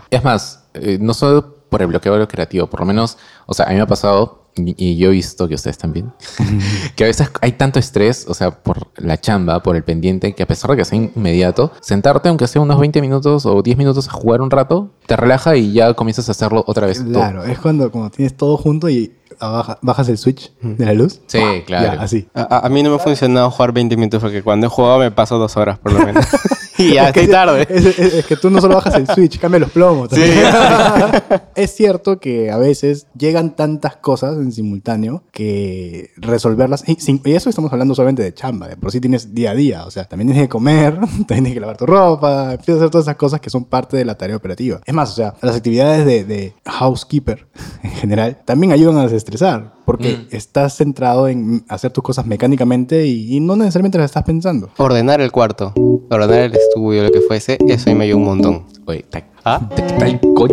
Es 0.09 0.23
más, 0.23 0.65
eh, 0.73 0.97
no 0.99 1.13
solo 1.13 1.55
por 1.69 1.81
el 1.81 1.87
bloqueo 1.87 2.27
creativo, 2.27 2.67
por 2.67 2.81
lo 2.81 2.85
menos, 2.85 3.17
o 3.45 3.53
sea, 3.53 3.65
a 3.65 3.69
mí 3.69 3.75
me 3.75 3.81
ha 3.81 3.87
pasado, 3.87 4.42
y, 4.55 4.97
yo 4.97 5.09
he 5.09 5.11
visto 5.11 5.47
que 5.47 5.55
ustedes 5.55 5.77
también, 5.77 6.11
que 6.95 7.03
a 7.03 7.07
veces 7.07 7.29
hay 7.41 7.53
tanto 7.53 7.79
estrés, 7.79 8.25
o 8.27 8.33
sea, 8.33 8.51
por 8.51 8.87
la 8.97 9.19
chamba, 9.19 9.63
por 9.63 9.75
el 9.75 9.83
pendiente, 9.83 10.33
que 10.35 10.43
a 10.43 10.47
pesar 10.47 10.71
de 10.71 10.77
que 10.77 10.85
sea 10.85 10.97
inmediato, 10.97 11.71
sentarte, 11.81 12.29
aunque 12.29 12.47
sea 12.47 12.61
unos 12.61 12.79
20 12.79 13.01
minutos 13.01 13.45
o 13.45 13.61
10 13.61 13.77
minutos 13.77 14.07
a 14.07 14.11
jugar 14.11 14.41
un 14.41 14.51
rato, 14.51 14.91
te 15.07 15.15
relaja 15.15 15.55
y 15.55 15.73
ya 15.73 15.93
comienzas 15.93 16.27
a 16.29 16.31
hacerlo 16.33 16.63
otra 16.67 16.87
vez. 16.87 17.01
Claro, 17.01 17.43
es 17.43 17.57
cuando 17.59 17.91
como 17.91 18.09
tienes 18.11 18.35
todo 18.37 18.57
junto 18.57 18.89
y 18.89 19.13
abaja- 19.39 19.79
bajas 19.81 20.07
el 20.09 20.17
switch 20.17 20.53
de 20.61 20.85
la 20.85 20.93
luz. 20.93 21.19
Sí, 21.27 21.39
claro. 21.65 21.95
Ya, 21.95 22.01
así. 22.01 22.27
A, 22.33 22.41
a- 22.57 22.65
a 22.67 22.69
mí 22.69 22.83
no 22.83 22.89
me 22.91 22.95
ha 22.97 22.99
funcionado 22.99 23.49
jugar 23.51 23.71
20 23.73 23.97
minutos 23.97 24.21
porque 24.21 24.43
cuando 24.43 24.67
he 24.67 24.69
jugado 24.69 24.99
me 24.99 25.11
paso 25.11 25.37
dos 25.39 25.57
horas 25.57 25.79
por 25.79 25.91
lo 25.93 26.05
menos. 26.05 26.25
y 26.77 26.93
ya 26.93 27.07
estoy 27.09 27.27
tarde. 27.27 27.67
Es, 27.69 27.85
es- 27.85 28.13
es 28.13 28.25
que 28.25 28.35
tú 28.35 28.49
no 28.49 28.59
solo 28.61 28.75
bajas 28.75 28.95
el 28.95 29.07
switch, 29.07 29.39
cambia 29.39 29.59
los 29.59 29.71
plomos. 29.71 30.09
también. 30.09 30.31
es 31.55 31.75
cierto 31.75 32.19
que 32.19 32.51
a 32.51 32.57
veces 32.57 33.07
llegan 33.17 33.55
tantas 33.55 33.95
cosas 33.97 34.37
en 34.37 34.51
simultáneo 34.51 35.23
que 35.31 36.11
resolverlas. 36.17 36.83
Y, 36.87 36.95
sin- 36.95 37.21
y 37.25 37.33
eso 37.33 37.49
estamos 37.49 37.71
hablando 37.71 37.95
solamente 37.95 38.23
de 38.23 38.33
chamba, 38.33 38.67
de 38.67 38.77
por 38.77 38.91
sí 38.91 38.99
tienes 38.99 39.33
día 39.33 39.51
a 39.51 39.55
día. 39.55 39.85
O 39.85 39.91
sea, 39.91 40.05
también 40.05 40.27
tienes 40.29 40.43
que 40.45 40.49
comer, 40.49 40.95
también 40.99 41.25
tienes 41.27 41.53
que 41.53 41.59
lavar 41.59 41.77
tu 41.77 41.85
ropa, 41.85 42.53
empiezas 42.53 42.75
a 42.75 42.77
hacer 42.85 42.89
todas 42.89 43.05
esas 43.05 43.15
cosas 43.17 43.39
que 43.41 43.49
son 43.49 43.65
parte 43.65 43.97
de 43.97 44.05
la 44.05 44.15
tarea 44.15 44.35
operativa. 44.35 44.81
Es 44.85 44.93
más, 44.93 45.11
o 45.11 45.15
sea, 45.15 45.33
las 45.41 45.55
actividades 45.55 46.05
de, 46.05 46.23
de 46.23 46.53
housekeeper 46.65 47.47
en 47.83 47.91
general 47.91 48.39
también 48.45 48.71
ayudan 48.71 48.97
a 48.97 49.03
desestresar. 49.03 49.73
Porque 49.85 50.13
Mm. 50.15 50.27
estás 50.35 50.77
centrado 50.77 51.27
en 51.27 51.65
hacer 51.67 51.91
tus 51.91 52.05
cosas 52.05 52.25
mecánicamente 52.25 53.05
y, 53.05 53.35
y 53.35 53.41
no 53.41 53.57
necesariamente 53.57 53.97
las 53.97 54.05
estás 54.05 54.23
pensando. 54.23 54.69
Ordenar 54.77 55.19
el 55.19 55.29
cuarto, 55.33 55.73
ordenar 56.09 56.39
el 56.45 56.51
estudio, 56.67 57.03
lo 57.03 57.11
que 57.11 57.21
fuese, 57.21 57.57
eso 57.67 57.89
ahí 57.89 57.95
me 57.95 58.05
ayuda 58.05 58.17
un 58.17 58.25
montón. 58.25 58.63
Oye, 58.85 59.05
¿Ah? 59.45 59.59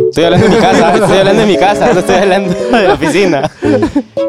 Estoy 0.09 0.25
hablando 0.25 0.47
de 0.49 0.55
mi 0.55 0.61
casa, 0.61 0.95
estoy 0.95 1.19
hablando 1.19 1.41
de 1.43 1.47
mi 1.47 1.57
casa, 1.57 1.93
no 1.93 2.01
estoy 2.01 2.15
hablando 2.17 2.55
de 2.55 2.89
la 2.89 2.95
oficina. 2.95 3.51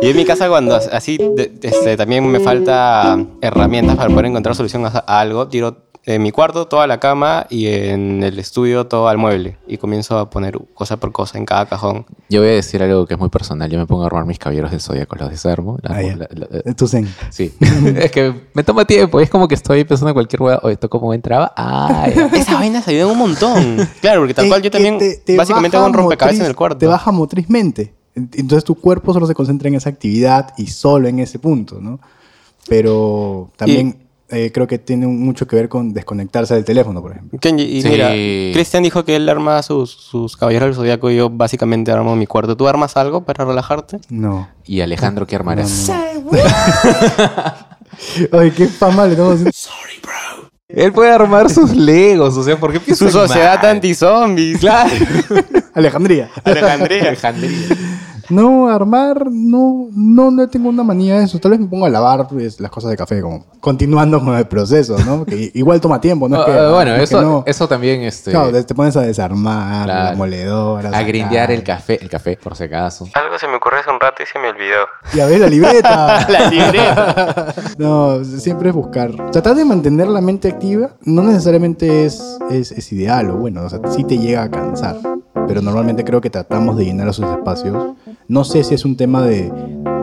Y 0.01 0.09
en 0.09 0.17
mi 0.17 0.25
casa 0.25 0.49
cuando 0.49 0.75
así 0.75 1.17
de- 1.17 1.51
este, 1.61 1.97
también 1.97 2.25
me 2.27 2.39
falta 2.39 3.19
herramientas 3.41 3.95
para 3.95 4.09
poder 4.09 4.25
encontrar 4.27 4.55
solución 4.55 4.85
a, 4.85 4.89
a 5.05 5.19
algo, 5.19 5.47
tiro 5.47 5.77
en 6.03 6.21
mi 6.24 6.31
cuarto 6.31 6.65
toda 6.68 6.88
la 6.88 7.00
cama 7.00 7.45
y 7.50 7.68
en 7.68 8.24
el 8.24 8.39
estudio 8.39 8.88
todo 8.88 9.07
al 9.07 9.18
mueble. 9.19 9.57
Y 9.68 9.77
comienzo 9.77 10.18
a 10.18 10.30
poner 10.31 10.59
cosa 10.74 10.98
por 10.98 11.12
cosa 11.12 11.38
en 11.38 11.46
cada 11.46 11.67
cajón. 11.67 12.05
Yo 12.29 12.41
voy 12.41 12.50
a 12.50 12.53
decir 12.53 12.81
algo 12.81 13.05
que 13.05 13.13
es 13.13 13.20
muy 13.20 13.29
personal. 13.29 13.70
Yo 13.70 13.77
me 13.77 13.86
pongo 13.86 14.03
a 14.03 14.08
armar 14.08 14.25
mis 14.25 14.39
caballeros 14.39 14.72
del 14.72 14.81
zodiaco, 14.81 15.15
los 15.15 15.29
desarmo. 15.29 15.77
la- 15.84 15.96
Ah, 15.96 16.01
ya. 16.01 16.15
la- 16.15 16.27
la- 16.31 16.74
Tu 16.74 16.88
zen. 16.88 17.08
sí. 17.29 17.53
es 17.96 18.12
que 18.12 18.34
me 18.53 18.63
toma 18.63 18.86
tiempo. 18.86 19.20
Es 19.20 19.29
como 19.29 19.48
que 19.48 19.53
estoy 19.55 19.84
pensando 19.84 20.10
en 20.10 20.13
cualquier 20.15 20.41
hueá. 20.41 20.60
Oye, 20.63 20.74
¿esto 20.74 20.89
cómo 20.89 21.13
entraba? 21.13 21.53
Ah. 21.55 22.08
Esas 22.34 22.55
vainas 22.55 22.88
ayudan 22.88 23.08
un 23.12 23.17
montón. 23.20 23.77
Claro, 24.01 24.22
porque 24.22 24.34
tal 24.34 24.46
Es 24.46 24.50
cual 24.51 24.62
yo 24.62 24.63
que 24.63 24.72
también 24.72 24.98
te- 24.98 25.17
te 25.17 25.38
básicamente 25.38 25.77
hago 25.77 25.86
un 25.86 25.93
rompecabezas 25.93 26.39
motriz- 26.39 26.43
en 26.46 26.50
el 26.50 26.55
cuarto. 26.55 26.77
Te 26.79 26.88
baja 26.88 27.12
motrizmente. 27.12 27.93
Entonces 28.15 28.63
tu 28.65 28.75
cuerpo 28.75 29.13
solo 29.13 29.27
se 29.27 29.34
concentra 29.36 29.70
en 29.70 29.75
esa 29.75 29.89
actividad 29.89 30.53
y 30.58 30.67
solo 30.67 31.08
en 31.08 31.20
ese 31.20 31.38
punto, 31.39 31.79
¿no? 31.79 32.00
Pero 32.67 33.51
también 33.55 33.98
eh, 34.31 34.51
creo 34.53 34.65
que 34.67 34.77
tiene 34.79 35.07
mucho 35.07 35.45
que 35.47 35.55
ver 35.55 35.69
con 35.69 35.93
desconectarse 35.93 36.53
del 36.55 36.63
teléfono, 36.65 37.01
por 37.01 37.11
ejemplo. 37.11 37.38
Kenji, 37.39 37.63
y 37.63 37.81
Sí. 37.81 37.89
mira, 37.89 38.09
Cristian 38.53 38.83
dijo 38.83 39.03
que 39.05 39.15
él 39.15 39.27
arma 39.29 39.61
sus, 39.63 39.91
sus 39.91 40.38
caballeros 40.38 40.67
del 40.69 40.75
zodiaco 40.75 41.11
y 41.11 41.17
yo 41.17 41.29
básicamente 41.29 41.91
armo 41.91 42.15
mi 42.15 42.27
cuarto. 42.27 42.55
¿Tú 42.57 42.67
armas 42.67 42.97
algo 42.97 43.23
para 43.23 43.45
relajarte? 43.45 44.00
No. 44.09 44.50
Y 44.65 44.81
Alejandro, 44.81 45.27
¿qué 45.27 45.35
armará? 45.35 45.65
Ay, 48.31 48.51
qué 48.51 48.67
fama 48.67 49.05
le 49.05 49.11
estamos 49.11 49.33
haciendo. 49.35 49.51
Él 50.67 50.93
puede 50.93 51.11
armar 51.11 51.50
sus 51.50 51.75
legos. 51.75 52.38
O 52.38 52.43
sea, 52.43 52.57
¿por 52.57 52.71
qué 52.71 52.79
Su 52.79 52.85
piensa 52.85 53.09
sociedad 53.11 53.65
anti-zombies. 53.65 54.59
Claro. 54.59 54.89
Alejandría. 55.73 56.29
Alejandría. 56.43 57.01
Alejandría. 57.09 57.57
No, 58.31 58.69
armar, 58.69 59.29
no, 59.29 59.88
no, 59.93 60.31
no 60.31 60.47
tengo 60.50 60.69
una 60.69 60.83
manía 60.83 61.19
de 61.19 61.25
eso. 61.25 61.39
Tal 61.39 61.51
vez 61.51 61.59
me 61.59 61.67
pongo 61.67 61.85
a 61.85 61.89
lavar 61.89 62.27
pues, 62.27 62.59
las 62.59 62.71
cosas 62.71 62.89
de 62.91 62.97
café, 62.97 63.21
como 63.21 63.45
continuando 63.59 64.23
con 64.23 64.35
el 64.35 64.47
proceso, 64.47 64.97
¿no? 65.05 65.25
Que 65.25 65.51
igual 65.53 65.79
toma 65.81 66.00
tiempo, 66.01 66.27
¿no? 66.27 66.39
Es 66.39 66.45
que, 66.45 66.51
Ah, 66.51 66.71
bueno, 66.71 66.91
es 66.93 66.97
que 66.97 67.03
eso, 67.03 67.21
no- 67.21 67.43
eso 67.45 67.67
también, 67.67 68.01
este, 68.01 68.31
Claro, 68.31 68.65
te 68.65 68.73
pones 68.75 68.95
a 68.97 69.01
desarmar 69.01 69.88
la 69.88 69.93
Claro. 69.93 70.17
moledora. 70.17 70.89
a 70.89 70.91
sacar. 70.91 71.07
grindear 71.07 71.51
el 71.51 71.63
café, 71.63 72.00
el 72.01 72.09
café, 72.09 72.38
por 72.41 72.55
si 72.55 72.63
acaso. 72.63 73.05
Algo 73.13 73.38
se 73.38 73.47
me 73.47 73.55
ocurrió 73.55 73.79
hace 73.79 73.89
un 73.91 74.00
rato 74.00 74.23
y 74.23 74.25
se 74.25 74.39
me 74.39 74.50
olvidó. 74.50 74.85
Y 75.13 75.19
a 75.19 75.25
ver 75.25 75.39
la 75.41 75.47
libreta. 75.47 76.25
La 76.29 76.50
libreta. 76.50 77.53
No, 77.77 78.23
siempre 78.23 78.69
es 78.69 78.75
buscar. 78.75 79.11
Tratar 79.31 79.55
de 79.55 79.65
mantener 79.65 80.07
la 80.07 80.21
mente 80.21 80.47
activa 80.50 80.91
no 81.03 81.23
necesariamente 81.23 82.05
es, 82.05 82.38
es, 82.50 82.71
es 82.71 82.91
ideal 82.93 83.29
o 83.31 83.35
bueno, 83.38 83.63
o 83.63 83.69
sea, 83.69 83.79
sí 83.89 84.03
te 84.03 84.17
llega 84.17 84.43
a 84.43 84.51
cansar. 84.51 84.97
Pero 85.47 85.61
normalmente 85.61 86.03
creo 86.03 86.21
que 86.21 86.29
tratamos 86.29 86.77
de 86.77 86.85
llenar 86.85 87.07
esos 87.07 87.29
espacios. 87.29 87.93
No 88.31 88.45
sé 88.45 88.63
si 88.63 88.73
es 88.73 88.85
un 88.85 88.95
tema 88.95 89.23
de, 89.23 89.51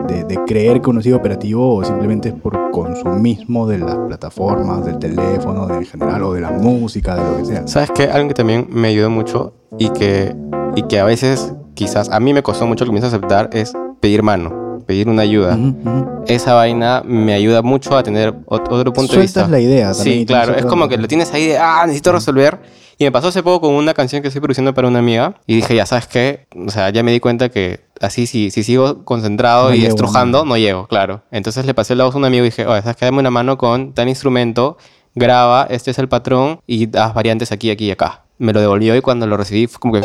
de, 0.07 0.39
creer 0.45 0.81
que 0.81 0.91
uno 0.91 1.01
sigue 1.01 1.15
operativo 1.15 1.77
o 1.77 1.83
simplemente 1.83 2.29
es 2.29 2.35
por 2.35 2.69
consumismo 2.69 3.65
de 3.65 3.79
las 3.79 3.97
plataformas, 4.07 4.85
del 4.85 4.99
teléfono, 4.99 5.65
de 5.65 5.77
en 5.77 5.85
general, 5.87 6.21
o 6.21 6.33
de 6.33 6.41
la 6.41 6.51
música, 6.51 7.15
de 7.15 7.23
lo 7.23 7.37
que 7.37 7.45
sea. 7.45 7.67
¿Sabes 7.67 7.89
qué? 7.89 8.03
Algo 8.03 8.27
que 8.27 8.35
también 8.35 8.67
me 8.69 8.89
ayudó 8.89 9.09
mucho 9.09 9.55
y 9.79 9.89
que, 9.89 10.35
y 10.75 10.83
que 10.83 10.99
a 10.99 11.05
veces 11.05 11.55
quizás 11.73 12.11
a 12.11 12.19
mí 12.19 12.31
me 12.35 12.43
costó 12.43 12.67
mucho 12.67 12.83
al 12.83 12.89
comienzo 12.89 13.07
aceptar 13.07 13.49
es 13.51 13.73
pedir 13.99 14.21
mano. 14.21 14.68
Pedir 14.89 15.07
una 15.07 15.21
ayuda. 15.21 15.53
Ujú, 15.55 15.67
ujú. 15.87 16.23
Esa 16.25 16.55
vaina 16.55 17.03
me 17.05 17.33
ayuda 17.33 17.61
mucho 17.61 17.95
a 17.95 18.01
tener 18.01 18.33
ot- 18.47 18.67
otro 18.71 18.91
punto 18.91 19.13
de 19.13 19.19
vista. 19.21 19.41
Sueltas 19.41 19.51
la 19.51 19.59
idea 19.59 19.93
también 19.93 20.19
Sí, 20.21 20.25
claro. 20.25 20.55
Es 20.55 20.65
como 20.65 20.87
que 20.87 20.97
lo 20.97 21.07
tienes 21.07 21.31
ahí 21.31 21.45
de, 21.45 21.59
ah, 21.59 21.83
necesito 21.85 22.11
resolver. 22.11 22.59
Y 22.97 23.03
me 23.03 23.11
pasó 23.11 23.27
hace 23.27 23.43
poco 23.43 23.67
con 23.67 23.75
una 23.75 23.93
canción 23.93 24.23
que 24.23 24.29
estoy 24.29 24.41
produciendo 24.41 24.73
para 24.73 24.87
una 24.87 24.97
amiga. 24.97 25.35
Y 25.45 25.57
dije, 25.57 25.75
ya 25.75 25.85
sabes 25.85 26.07
qué, 26.07 26.47
o 26.65 26.71
sea, 26.71 26.89
ya 26.89 27.03
me 27.03 27.11
di 27.11 27.19
cuenta 27.19 27.49
que 27.49 27.81
así, 28.01 28.25
si, 28.25 28.49
si 28.49 28.63
sigo 28.63 29.05
concentrado 29.05 29.69
No 29.69 29.75
y 29.75 29.85
estrujando, 29.85 30.39
¿no? 30.39 30.45
no 30.45 30.57
llego, 30.57 30.87
claro. 30.87 31.21
Entonces 31.29 31.67
le 31.67 31.75
pasé 31.75 31.93
la 31.93 32.05
voz 32.05 32.15
a 32.15 32.17
un 32.17 32.25
amigo 32.25 32.43
y 32.43 32.47
dije, 32.49 32.65
oye, 32.65 32.81
sabes 32.81 32.97
qué, 32.97 33.05
dame 33.05 33.19
una 33.19 33.29
mano 33.29 33.59
con 33.59 33.93
tal 33.93 34.09
instrumento, 34.09 34.77
graba, 35.13 35.67
este 35.69 35.91
es 35.91 35.99
el 35.99 36.09
patrón 36.09 36.61
y 36.65 36.89
haz 36.97 37.13
variantes 37.13 37.51
aquí, 37.51 37.69
aquí 37.69 37.85
y 37.85 37.91
acá. 37.91 38.23
Me 38.39 38.53
lo 38.53 38.59
devolvió 38.59 38.95
y 38.95 39.01
cuando 39.01 39.27
lo 39.27 39.37
recibí 39.37 39.67
fue 39.67 39.79
como 39.79 39.93
que... 39.93 40.01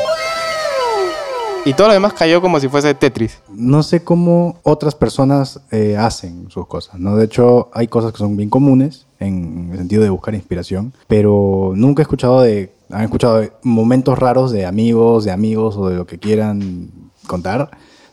Y 1.66 1.72
todo 1.72 1.86
lo 1.88 1.94
demás 1.94 2.12
cayó 2.12 2.42
como 2.42 2.60
si 2.60 2.68
fuese 2.68 2.92
Tetris. 2.94 3.38
No 3.48 3.82
sé 3.82 4.04
cómo 4.04 4.58
otras 4.64 4.94
personas 4.94 5.60
eh, 5.70 5.96
hacen 5.96 6.50
sus 6.50 6.66
cosas, 6.66 7.00
¿no? 7.00 7.16
De 7.16 7.24
hecho, 7.24 7.70
hay 7.72 7.88
cosas 7.88 8.12
que 8.12 8.18
son 8.18 8.36
bien 8.36 8.50
comunes 8.50 9.06
en 9.18 9.70
el 9.72 9.78
sentido 9.78 10.02
de 10.02 10.10
buscar 10.10 10.34
inspiración, 10.34 10.92
pero 11.08 11.72
nunca 11.74 12.02
he 12.02 12.04
escuchado 12.04 12.42
de... 12.42 12.74
Han 12.90 13.04
escuchado 13.04 13.38
de 13.40 13.50
momentos 13.62 14.18
raros 14.18 14.52
de 14.52 14.66
amigos, 14.66 15.24
de 15.24 15.30
amigos 15.30 15.76
o 15.78 15.88
de 15.88 15.96
lo 15.96 16.06
que 16.06 16.18
quieran 16.18 16.90
contar, 17.26 17.70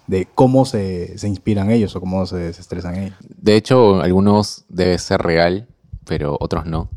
de 0.08 0.28
cómo 0.34 0.64
se, 0.66 1.18
se 1.18 1.28
inspiran 1.28 1.70
ellos 1.72 1.94
o 1.98 2.00
cómo 2.00 2.26
se, 2.26 2.54
se 2.54 2.62
estresan 2.62 2.96
ellos. 2.96 3.18
De 3.28 3.58
hecho, 3.58 4.02
algunos 4.02 4.64
debe 4.70 4.98
ser 4.98 5.22
real, 5.22 5.68
pero 6.06 6.38
otros 6.40 6.66
no. 6.66 6.90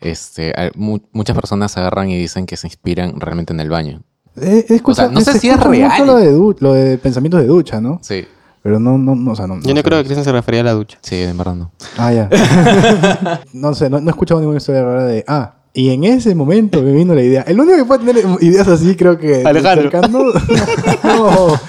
Este, 0.00 0.52
mu- 0.76 1.00
muchas 1.12 1.34
personas 1.34 1.78
agarran 1.78 2.10
y 2.10 2.18
dicen 2.18 2.44
que 2.44 2.58
se 2.58 2.66
inspiran 2.66 3.18
realmente 3.18 3.54
en 3.54 3.60
el 3.60 3.70
baño. 3.70 4.02
He, 4.36 4.66
he 4.68 4.74
escuchado, 4.76 5.10
no 5.10 5.20
sé 5.20 5.32
se 5.32 5.38
si 5.40 5.48
es 5.48 5.58
real. 5.60 6.06
Lo 6.06 6.16
de, 6.16 6.54
lo 6.60 6.72
de 6.74 6.98
pensamientos 6.98 7.40
de 7.40 7.46
ducha, 7.46 7.80
¿no? 7.80 7.98
Sí. 8.02 8.24
Pero 8.62 8.80
no, 8.80 8.98
no, 8.98 9.14
no, 9.14 9.32
o 9.32 9.36
sea, 9.36 9.46
no. 9.46 9.54
Yo 9.60 9.70
no 9.70 9.76
sé. 9.76 9.82
creo 9.82 9.98
que 9.98 10.04
Cristian 10.04 10.24
se 10.24 10.32
refería 10.32 10.60
a 10.60 10.64
la 10.64 10.72
ducha. 10.72 10.98
Sí, 11.00 11.16
en 11.22 11.38
verdad 11.38 11.54
no. 11.54 11.70
Ah, 11.96 12.12
ya. 12.12 12.28
no 13.52 13.74
sé, 13.74 13.88
no, 13.88 14.00
no 14.00 14.06
he 14.08 14.10
escuchado 14.10 14.40
ninguna 14.40 14.58
historia 14.58 14.82
rara 14.84 15.04
de. 15.04 15.24
Ah, 15.26 15.54
y 15.72 15.90
en 15.90 16.04
ese 16.04 16.34
momento 16.34 16.82
me 16.82 16.92
vino 16.92 17.14
la 17.14 17.22
idea. 17.22 17.42
El 17.42 17.58
único 17.60 17.76
que 17.76 17.84
puede 17.84 18.04
tener 18.04 18.24
ideas 18.40 18.66
así, 18.68 18.96
creo 18.96 19.16
que. 19.18 19.44
Alejandro. 19.46 19.90
cercano- 19.90 20.32
no, 21.04 21.60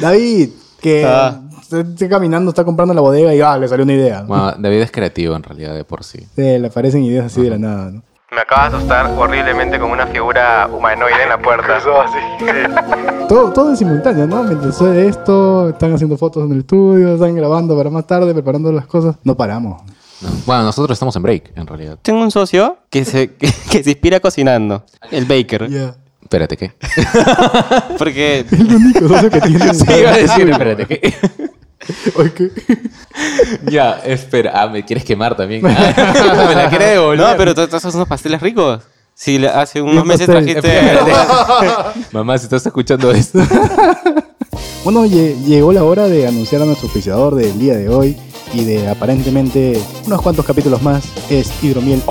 David, 0.00 0.50
que 0.80 1.04
Ah. 1.06 1.40
está, 1.60 2.08
caminando, 2.08 2.50
está 2.50 2.64
comprando 2.64 2.92
la 2.92 3.00
bodega 3.00 3.34
y 3.34 3.40
ah, 3.40 3.56
le 3.56 3.68
salió 3.68 3.84
una 3.84 3.94
idea. 3.94 4.20
¿no? 4.22 4.26
Bueno, 4.26 4.52
David 4.58 4.80
es 4.82 4.90
creativo 4.90 5.34
en 5.36 5.42
realidad 5.42 5.74
de 5.74 5.84
por 5.84 6.02
sí. 6.04 6.18
Sí, 6.34 6.42
le 6.58 6.66
aparecen 6.66 7.02
ideas 7.04 7.26
así 7.26 7.40
de 7.40 7.50
la 7.50 7.58
nada, 7.58 7.90
¿no? 7.92 8.02
Me 8.32 8.40
acaba 8.40 8.70
de 8.70 8.76
asustar 8.76 9.10
horriblemente 9.18 9.78
con 9.78 9.90
una 9.90 10.06
figura 10.06 10.66
humanoide 10.72 11.22
en 11.22 11.28
la 11.28 11.38
puerta. 11.38 11.78
Todo, 13.28 13.52
todo 13.52 13.70
en 13.70 13.76
simultáneo, 13.76 14.26
¿no? 14.26 14.42
Mientras 14.42 14.74
sucede 14.76 15.06
esto, 15.06 15.68
están 15.68 15.92
haciendo 15.92 16.16
fotos 16.16 16.44
en 16.46 16.52
el 16.52 16.60
estudio, 16.60 17.14
están 17.14 17.34
grabando 17.34 17.76
para 17.76 17.90
más 17.90 18.06
tarde, 18.06 18.32
preparando 18.32 18.72
las 18.72 18.86
cosas. 18.86 19.16
No 19.22 19.36
paramos. 19.36 19.82
No. 20.22 20.28
Bueno, 20.46 20.62
nosotros 20.64 20.94
estamos 20.96 21.14
en 21.16 21.22
break, 21.22 21.52
en 21.56 21.66
realidad. 21.66 21.98
Tengo 22.00 22.22
un 22.22 22.30
socio 22.30 22.78
que 22.88 23.04
se, 23.04 23.34
que, 23.36 23.52
que 23.70 23.84
se 23.84 23.90
inspira 23.90 24.18
cocinando. 24.20 24.84
El 25.10 25.26
baker. 25.26 25.68
Ya. 25.68 25.94
Espérate, 26.22 26.56
¿qué? 26.56 26.72
Porque 27.98 28.46
El 28.50 28.74
único 28.74 29.08
socio 29.08 29.30
que 29.30 29.40
tiene. 29.42 29.74
Sí, 29.74 29.92
iba 29.92 30.10
a 30.10 30.16
decir, 30.16 30.48
espérate, 30.48 30.86
¿qué? 30.86 31.14
Oye, 32.16 32.32
¿qué? 32.32 32.50
ya, 33.70 34.00
espera. 34.04 34.52
Ah, 34.54 34.68
me 34.68 34.84
quieres 34.84 35.04
quemar 35.04 35.36
también. 35.36 35.62
Ah, 35.66 36.46
me 36.48 36.54
la 36.54 36.68
quiere 36.68 36.86
devolver. 36.86 37.18
No, 37.30 37.36
pero 37.36 37.54
tú 37.54 37.66
tú 37.66 37.76
haces 37.76 37.94
unos 37.94 38.08
pasteles 38.08 38.40
ricos. 38.40 38.82
Si 39.14 39.38
le- 39.38 39.48
hace 39.48 39.82
unos 39.82 40.02
Un 40.02 40.08
meses 40.08 40.26
pastel. 40.26 40.60
trajiste. 40.60 40.82
Mamá, 42.12 42.38
si 42.38 42.44
estás 42.44 42.64
escuchando 42.64 43.10
esto. 43.12 43.38
Bueno, 44.84 45.04
lle- 45.06 45.36
llegó 45.44 45.72
la 45.72 45.84
hora 45.84 46.08
de 46.08 46.26
anunciar 46.26 46.62
a 46.62 46.64
nuestro 46.64 46.86
auspiciador 46.88 47.34
del 47.34 47.58
día 47.58 47.76
de 47.76 47.88
hoy 47.88 48.16
y 48.54 48.64
de 48.64 48.88
aparentemente 48.88 49.80
unos 50.06 50.20
cuantos 50.22 50.44
capítulos 50.46 50.82
más. 50.82 51.04
Es 51.30 51.52
Hidromiel. 51.62 52.02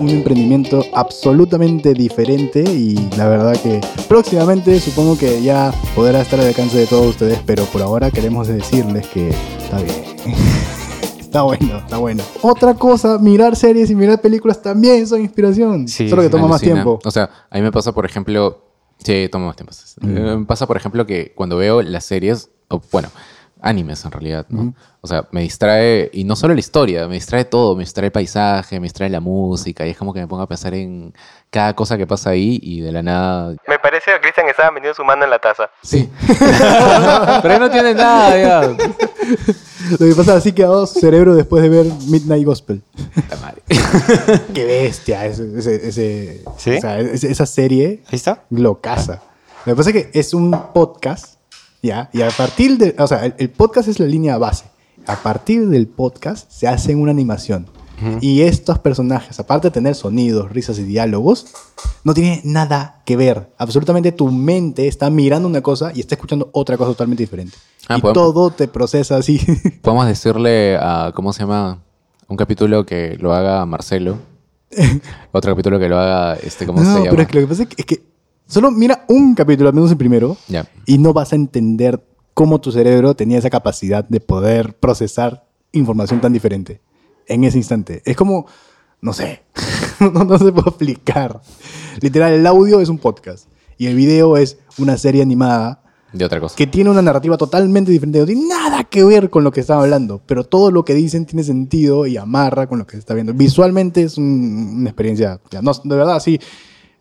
Un 0.00 0.10
emprendimiento 0.10 0.84
absolutamente 0.94 1.92
diferente 1.92 2.60
y 2.62 2.94
la 3.16 3.28
verdad 3.28 3.60
que 3.60 3.80
próximamente 4.08 4.78
supongo 4.78 5.18
que 5.18 5.42
ya 5.42 5.72
podrá 5.94 6.20
estar 6.20 6.38
al 6.38 6.46
alcance 6.46 6.78
de 6.78 6.86
todos 6.86 7.06
ustedes, 7.06 7.40
pero 7.44 7.64
por 7.64 7.82
ahora 7.82 8.10
queremos 8.10 8.46
decirles 8.46 9.06
que 9.08 9.30
está 9.30 9.78
bien. 9.82 10.04
Está 11.28 11.42
bueno, 11.42 11.76
está 11.76 11.98
bueno. 11.98 12.22
Otra 12.40 12.72
cosa, 12.72 13.18
mirar 13.18 13.54
series 13.54 13.90
y 13.90 13.94
mirar 13.94 14.18
películas 14.18 14.62
también 14.62 15.06
son 15.06 15.20
inspiración. 15.20 15.86
Sí, 15.86 16.08
Solo 16.08 16.22
que 16.22 16.30
toma 16.30 16.48
más 16.48 16.62
tiempo. 16.62 16.98
O 17.04 17.10
sea, 17.10 17.28
a 17.50 17.56
mí 17.56 17.62
me 17.62 17.70
pasa, 17.70 17.92
por 17.92 18.06
ejemplo. 18.06 18.64
Sí, 18.96 19.28
toma 19.30 19.48
más 19.48 19.56
tiempo. 19.56 19.74
Mm. 20.00 20.16
Eh, 20.16 20.36
Me 20.38 20.46
pasa, 20.46 20.66
por 20.66 20.78
ejemplo, 20.78 21.04
que 21.06 21.34
cuando 21.34 21.58
veo 21.58 21.82
las 21.82 22.06
series, 22.06 22.48
o 22.68 22.80
bueno, 22.90 23.10
animes 23.60 24.04
en 24.04 24.10
realidad, 24.12 24.46
¿no? 24.48 24.74
O 25.00 25.06
sea, 25.06 25.26
me 25.30 25.42
distrae, 25.42 26.10
y 26.12 26.24
no 26.24 26.34
solo 26.36 26.54
la 26.54 26.60
historia, 26.60 27.06
me 27.08 27.14
distrae 27.14 27.44
todo, 27.44 27.74
me 27.76 27.82
distrae 27.82 28.06
el 28.06 28.12
paisaje, 28.12 28.80
me 28.80 28.84
distrae 28.86 29.08
la 29.10 29.20
música, 29.20 29.86
y 29.86 29.90
es 29.90 29.96
como 29.96 30.12
que 30.12 30.20
me 30.20 30.26
pongo 30.26 30.42
a 30.42 30.48
pensar 30.48 30.74
en 30.74 31.14
cada 31.50 31.74
cosa 31.74 31.96
que 31.96 32.06
pasa 32.06 32.30
ahí 32.30 32.58
y 32.62 32.80
de 32.80 32.92
la 32.92 33.02
nada. 33.02 33.54
Me 33.66 33.78
parece 33.78 34.10
que 34.12 34.20
Cristian 34.20 34.48
estaba 34.48 34.70
metiendo 34.70 34.94
su 34.94 35.04
mano 35.04 35.24
en 35.24 35.30
la 35.30 35.38
taza. 35.38 35.70
Sí. 35.82 36.08
Pero 37.42 37.54
ahí 37.54 37.60
no 37.60 37.70
tiene 37.70 37.94
nada, 37.94 38.38
ya. 38.38 38.76
Lo 39.90 39.98
que 39.98 40.14
pasa 40.16 40.34
así 40.36 40.52
quedó 40.52 40.86
su 40.86 40.98
cerebro 41.00 41.34
después 41.34 41.62
de 41.62 41.68
ver 41.68 41.86
Midnight 42.08 42.44
Gospel. 42.44 42.82
Madre. 43.40 43.62
Qué 44.54 44.64
bestia 44.64 45.26
ese, 45.26 45.58
ese, 45.58 45.88
ese- 45.88 46.44
¿Sí? 46.56 46.76
o 46.76 46.80
sea, 46.80 46.98
ese- 46.98 47.30
esa 47.30 47.46
serie 47.46 48.02
Ahí 48.06 48.16
está. 48.16 48.44
lo 48.50 48.80
casa. 48.80 49.22
Lo 49.64 49.72
que 49.72 49.76
pasa 49.76 49.90
es 49.90 49.96
que 49.96 50.18
es 50.18 50.34
un 50.34 50.50
podcast, 50.72 51.37
¿ya? 51.82 52.10
Y 52.12 52.22
a 52.22 52.30
partir 52.30 52.78
de, 52.78 52.94
o 52.98 53.06
sea, 53.06 53.24
el, 53.26 53.34
el 53.38 53.50
podcast 53.50 53.88
es 53.88 54.00
la 54.00 54.06
línea 54.06 54.38
base. 54.38 54.64
A 55.06 55.16
partir 55.16 55.68
del 55.68 55.86
podcast 55.86 56.50
se 56.50 56.68
hace 56.68 56.94
una 56.94 57.10
animación. 57.10 57.66
Y 58.20 58.42
estos 58.42 58.78
personajes, 58.78 59.40
aparte 59.40 59.66
de 59.68 59.72
tener 59.72 59.96
sonidos, 59.96 60.52
risas 60.52 60.78
y 60.78 60.84
diálogos, 60.84 61.46
no 62.04 62.14
tienen 62.14 62.40
nada 62.44 63.02
que 63.04 63.16
ver. 63.16 63.50
Absolutamente 63.58 64.12
tu 64.12 64.30
mente 64.30 64.86
está 64.86 65.10
mirando 65.10 65.48
una 65.48 65.62
cosa 65.62 65.90
y 65.92 65.98
está 65.98 66.14
escuchando 66.14 66.48
otra 66.52 66.76
cosa 66.76 66.90
totalmente 66.92 67.24
diferente. 67.24 67.56
Ah, 67.88 67.98
y 67.98 68.00
podemos- 68.00 68.14
todo 68.14 68.50
te 68.50 68.68
procesa 68.68 69.16
así. 69.16 69.40
Podemos 69.82 70.06
decirle 70.06 70.76
a, 70.76 71.10
¿cómo 71.12 71.32
se 71.32 71.40
llama? 71.40 71.82
Un 72.28 72.36
capítulo 72.36 72.86
que 72.86 73.16
lo 73.18 73.34
haga 73.34 73.66
Marcelo. 73.66 74.18
Otro 75.32 75.52
capítulo 75.52 75.80
que 75.80 75.88
lo 75.88 75.98
haga, 75.98 76.34
este, 76.36 76.66
¿cómo 76.66 76.80
no, 76.80 76.86
se 76.92 76.98
llama? 76.98 77.10
pero 77.10 77.22
es 77.22 77.28
que 77.28 77.34
lo 77.34 77.40
que 77.40 77.48
pasa 77.48 77.62
es 77.64 77.68
que, 77.68 77.74
es 77.82 77.86
que 77.86 78.02
solo 78.48 78.70
mira 78.72 79.04
un 79.08 79.34
capítulo, 79.36 79.68
al 79.68 79.74
menos 79.76 79.90
el 79.92 79.96
primero, 79.96 80.36
Ya. 80.48 80.68
y 80.86 80.98
no 80.98 81.12
vas 81.12 81.32
a 81.32 81.36
entender 81.36 82.02
cómo 82.34 82.60
tu 82.60 82.72
cerebro 82.72 83.14
tenía 83.14 83.38
esa 83.38 83.50
capacidad 83.50 84.04
de 84.08 84.18
poder 84.20 84.74
procesar 84.78 85.46
información 85.72 86.20
tan 86.20 86.32
diferente 86.32 86.80
en 87.26 87.44
ese 87.44 87.58
instante. 87.58 88.02
Es 88.04 88.16
como, 88.16 88.46
no 89.00 89.12
sé, 89.12 89.42
no, 90.00 90.24
no 90.24 90.38
se 90.38 90.50
puede 90.52 90.68
explicar. 90.70 91.40
Literal, 92.00 92.32
el 92.32 92.46
audio 92.46 92.80
es 92.80 92.88
un 92.88 92.98
podcast 92.98 93.48
y 93.76 93.86
el 93.86 93.94
video 93.94 94.36
es 94.36 94.58
una 94.78 94.96
serie 94.96 95.20
animada 95.22 95.82
De 96.12 96.24
otra 96.24 96.40
cosa. 96.40 96.56
que 96.56 96.66
tiene 96.66 96.90
una 96.90 97.02
narrativa 97.02 97.36
totalmente 97.36 97.90
diferente, 97.92 98.20
no 98.20 98.26
tiene 98.26 98.46
nada 98.48 98.84
que 98.84 99.04
ver 99.04 99.30
con 99.30 99.44
lo 99.44 99.50
que 99.52 99.60
están 99.60 99.78
hablando, 99.80 100.20
pero 100.26 100.44
todo 100.44 100.70
lo 100.70 100.84
que 100.84 100.94
dicen 100.94 101.26
tiene 101.26 101.42
sentido 101.44 102.06
y 102.06 102.16
amarra 102.16 102.66
con 102.68 102.78
lo 102.78 102.86
que 102.86 102.92
se 102.92 103.00
está 103.00 103.14
viendo. 103.14 103.34
Visualmente 103.34 104.02
es 104.02 104.16
un- 104.16 104.76
una 104.78 104.90
experiencia, 104.90 105.40
ya, 105.50 105.60
no, 105.60 105.72
de 105.74 105.96
verdad, 105.96 106.20
sí, 106.20 106.40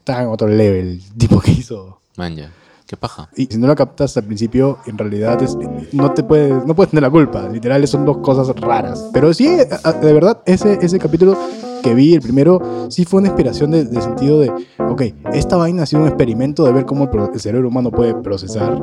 está 0.08 0.22
en 0.24 0.30
otro 0.30 0.48
level, 0.48 0.88
el 0.88 1.02
tipo 1.18 1.40
que 1.40 1.52
hizo. 1.52 2.00
Man, 2.16 2.36
ya. 2.36 2.52
¿Qué 2.88 2.96
paja? 2.96 3.30
Y 3.36 3.48
si 3.48 3.58
no 3.58 3.68
lo 3.68 3.76
captas 3.76 4.16
al 4.16 4.24
principio, 4.24 4.78
en 4.86 4.98
realidad 4.98 5.42
es- 5.44 5.58
no 5.92 6.12
te 6.14 6.24
puedes, 6.24 6.66
no 6.66 6.74
puedes 6.74 6.90
tener 6.92 7.04
la 7.04 7.10
culpa. 7.10 7.50
Literal, 7.50 7.86
son 7.86 8.06
dos 8.06 8.20
cosas 8.20 8.48
raras. 8.62 9.10
Pero 9.12 9.34
sí, 9.34 9.46
a- 9.50 9.90
a- 9.90 9.92
de 9.94 10.14
verdad, 10.14 10.40
ese, 10.46 10.80
ese 10.82 10.98
capítulo 10.98 11.38
que 11.84 11.94
vi, 11.94 12.14
el 12.16 12.22
primero, 12.22 12.88
sí 12.90 13.04
fue 13.04 13.20
una 13.20 13.28
inspiración 13.28 13.72
de, 13.72 13.84
de 13.84 14.02
sentido 14.02 14.40
de, 14.40 14.50
ok, 14.90 15.02
esta 15.34 15.58
vaina 15.58 15.84
ha 15.84 15.86
sido 15.86 16.02
un 16.04 16.08
experimento 16.08 16.64
de 16.64 16.72
ver 16.72 16.86
cómo 16.86 17.10
el, 17.12 17.30
el 17.34 17.40
cerebro 17.42 17.68
humano 17.68 17.92
puede 17.92 18.16
procesar. 18.16 18.80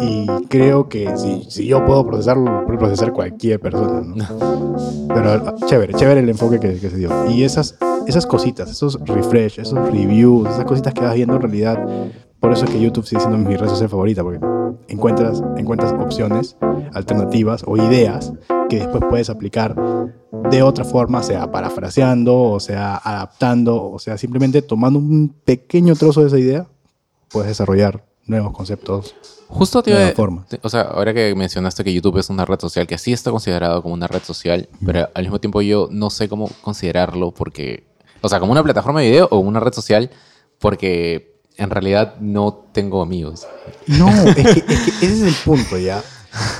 Y 0.00 0.26
creo 0.48 0.88
que 0.88 1.16
si, 1.16 1.44
si 1.50 1.66
yo 1.66 1.84
puedo 1.84 2.06
procesarlo, 2.06 2.44
lo 2.44 2.66
puede 2.66 2.78
procesar 2.78 3.12
cualquier 3.12 3.60
persona, 3.60 4.02
¿no? 4.02 4.76
Pero 5.08 5.54
chévere, 5.66 5.94
chévere 5.94 6.20
el 6.20 6.28
enfoque 6.28 6.58
que, 6.58 6.78
que 6.78 6.90
se 6.90 6.96
dio. 6.96 7.10
Y 7.30 7.44
esas, 7.44 7.76
esas 8.06 8.26
cositas, 8.26 8.70
esos 8.70 8.98
refresh, 9.04 9.60
esos 9.60 9.90
reviews, 9.90 10.48
esas 10.48 10.64
cositas 10.64 10.92
que 10.94 11.02
vas 11.02 11.14
viendo 11.14 11.36
en 11.36 11.42
realidad, 11.42 11.78
por 12.40 12.52
eso 12.52 12.64
es 12.64 12.70
que 12.70 12.80
YouTube 12.80 13.06
sigue 13.06 13.20
siendo 13.20 13.38
mi 13.38 13.56
red 13.56 13.68
social 13.68 13.88
favorita, 13.88 14.22
porque 14.22 14.40
encuentras, 14.88 15.42
encuentras 15.56 15.92
opciones, 15.92 16.56
alternativas 16.92 17.62
o 17.66 17.76
ideas 17.76 18.32
que 18.68 18.80
después 18.80 19.02
puedes 19.08 19.30
aplicar 19.30 19.74
de 20.50 20.62
otra 20.62 20.84
forma, 20.84 21.22
sea 21.22 21.50
parafraseando, 21.50 22.38
o 22.38 22.60
sea 22.60 22.96
adaptando, 22.96 23.90
o 23.90 23.98
sea 23.98 24.18
simplemente 24.18 24.62
tomando 24.62 24.98
un 24.98 25.34
pequeño 25.44 25.94
trozo 25.94 26.20
de 26.20 26.26
esa 26.26 26.38
idea, 26.38 26.66
puedes 27.30 27.48
desarrollar 27.48 28.04
nuevos 28.26 28.52
conceptos. 28.52 29.14
Justo 29.48 29.82
te 29.82 29.90
De 29.92 29.96
iba 29.98 30.08
la 30.08 30.14
forma. 30.14 30.46
te- 30.48 30.58
O 30.62 30.68
sea, 30.68 30.82
ahora 30.82 31.12
que 31.14 31.34
mencionaste 31.34 31.84
que 31.84 31.92
YouTube 31.92 32.18
es 32.18 32.30
una 32.30 32.44
red 32.44 32.58
social, 32.58 32.86
que 32.86 32.98
sí 32.98 33.12
está 33.12 33.30
considerado 33.30 33.82
como 33.82 33.94
una 33.94 34.06
red 34.06 34.22
social, 34.22 34.68
pero 34.84 35.08
al 35.14 35.22
mismo 35.24 35.38
tiempo 35.40 35.60
yo 35.62 35.88
no 35.90 36.10
sé 36.10 36.28
cómo 36.28 36.50
considerarlo 36.62 37.32
porque. 37.32 37.86
O 38.22 38.28
sea, 38.28 38.40
como 38.40 38.52
una 38.52 38.62
plataforma 38.62 39.00
de 39.02 39.10
video 39.10 39.28
o 39.30 39.38
una 39.38 39.60
red 39.60 39.72
social, 39.72 40.10
porque 40.58 41.34
en 41.56 41.70
realidad 41.70 42.16
no 42.20 42.66
tengo 42.72 43.02
amigos. 43.02 43.46
No, 43.86 44.08
es 44.08 44.34
que, 44.34 44.40
es 44.74 44.80
que 44.80 45.06
ese 45.06 45.06
es 45.14 45.22
el 45.22 45.34
punto 45.44 45.78
ya. 45.78 46.02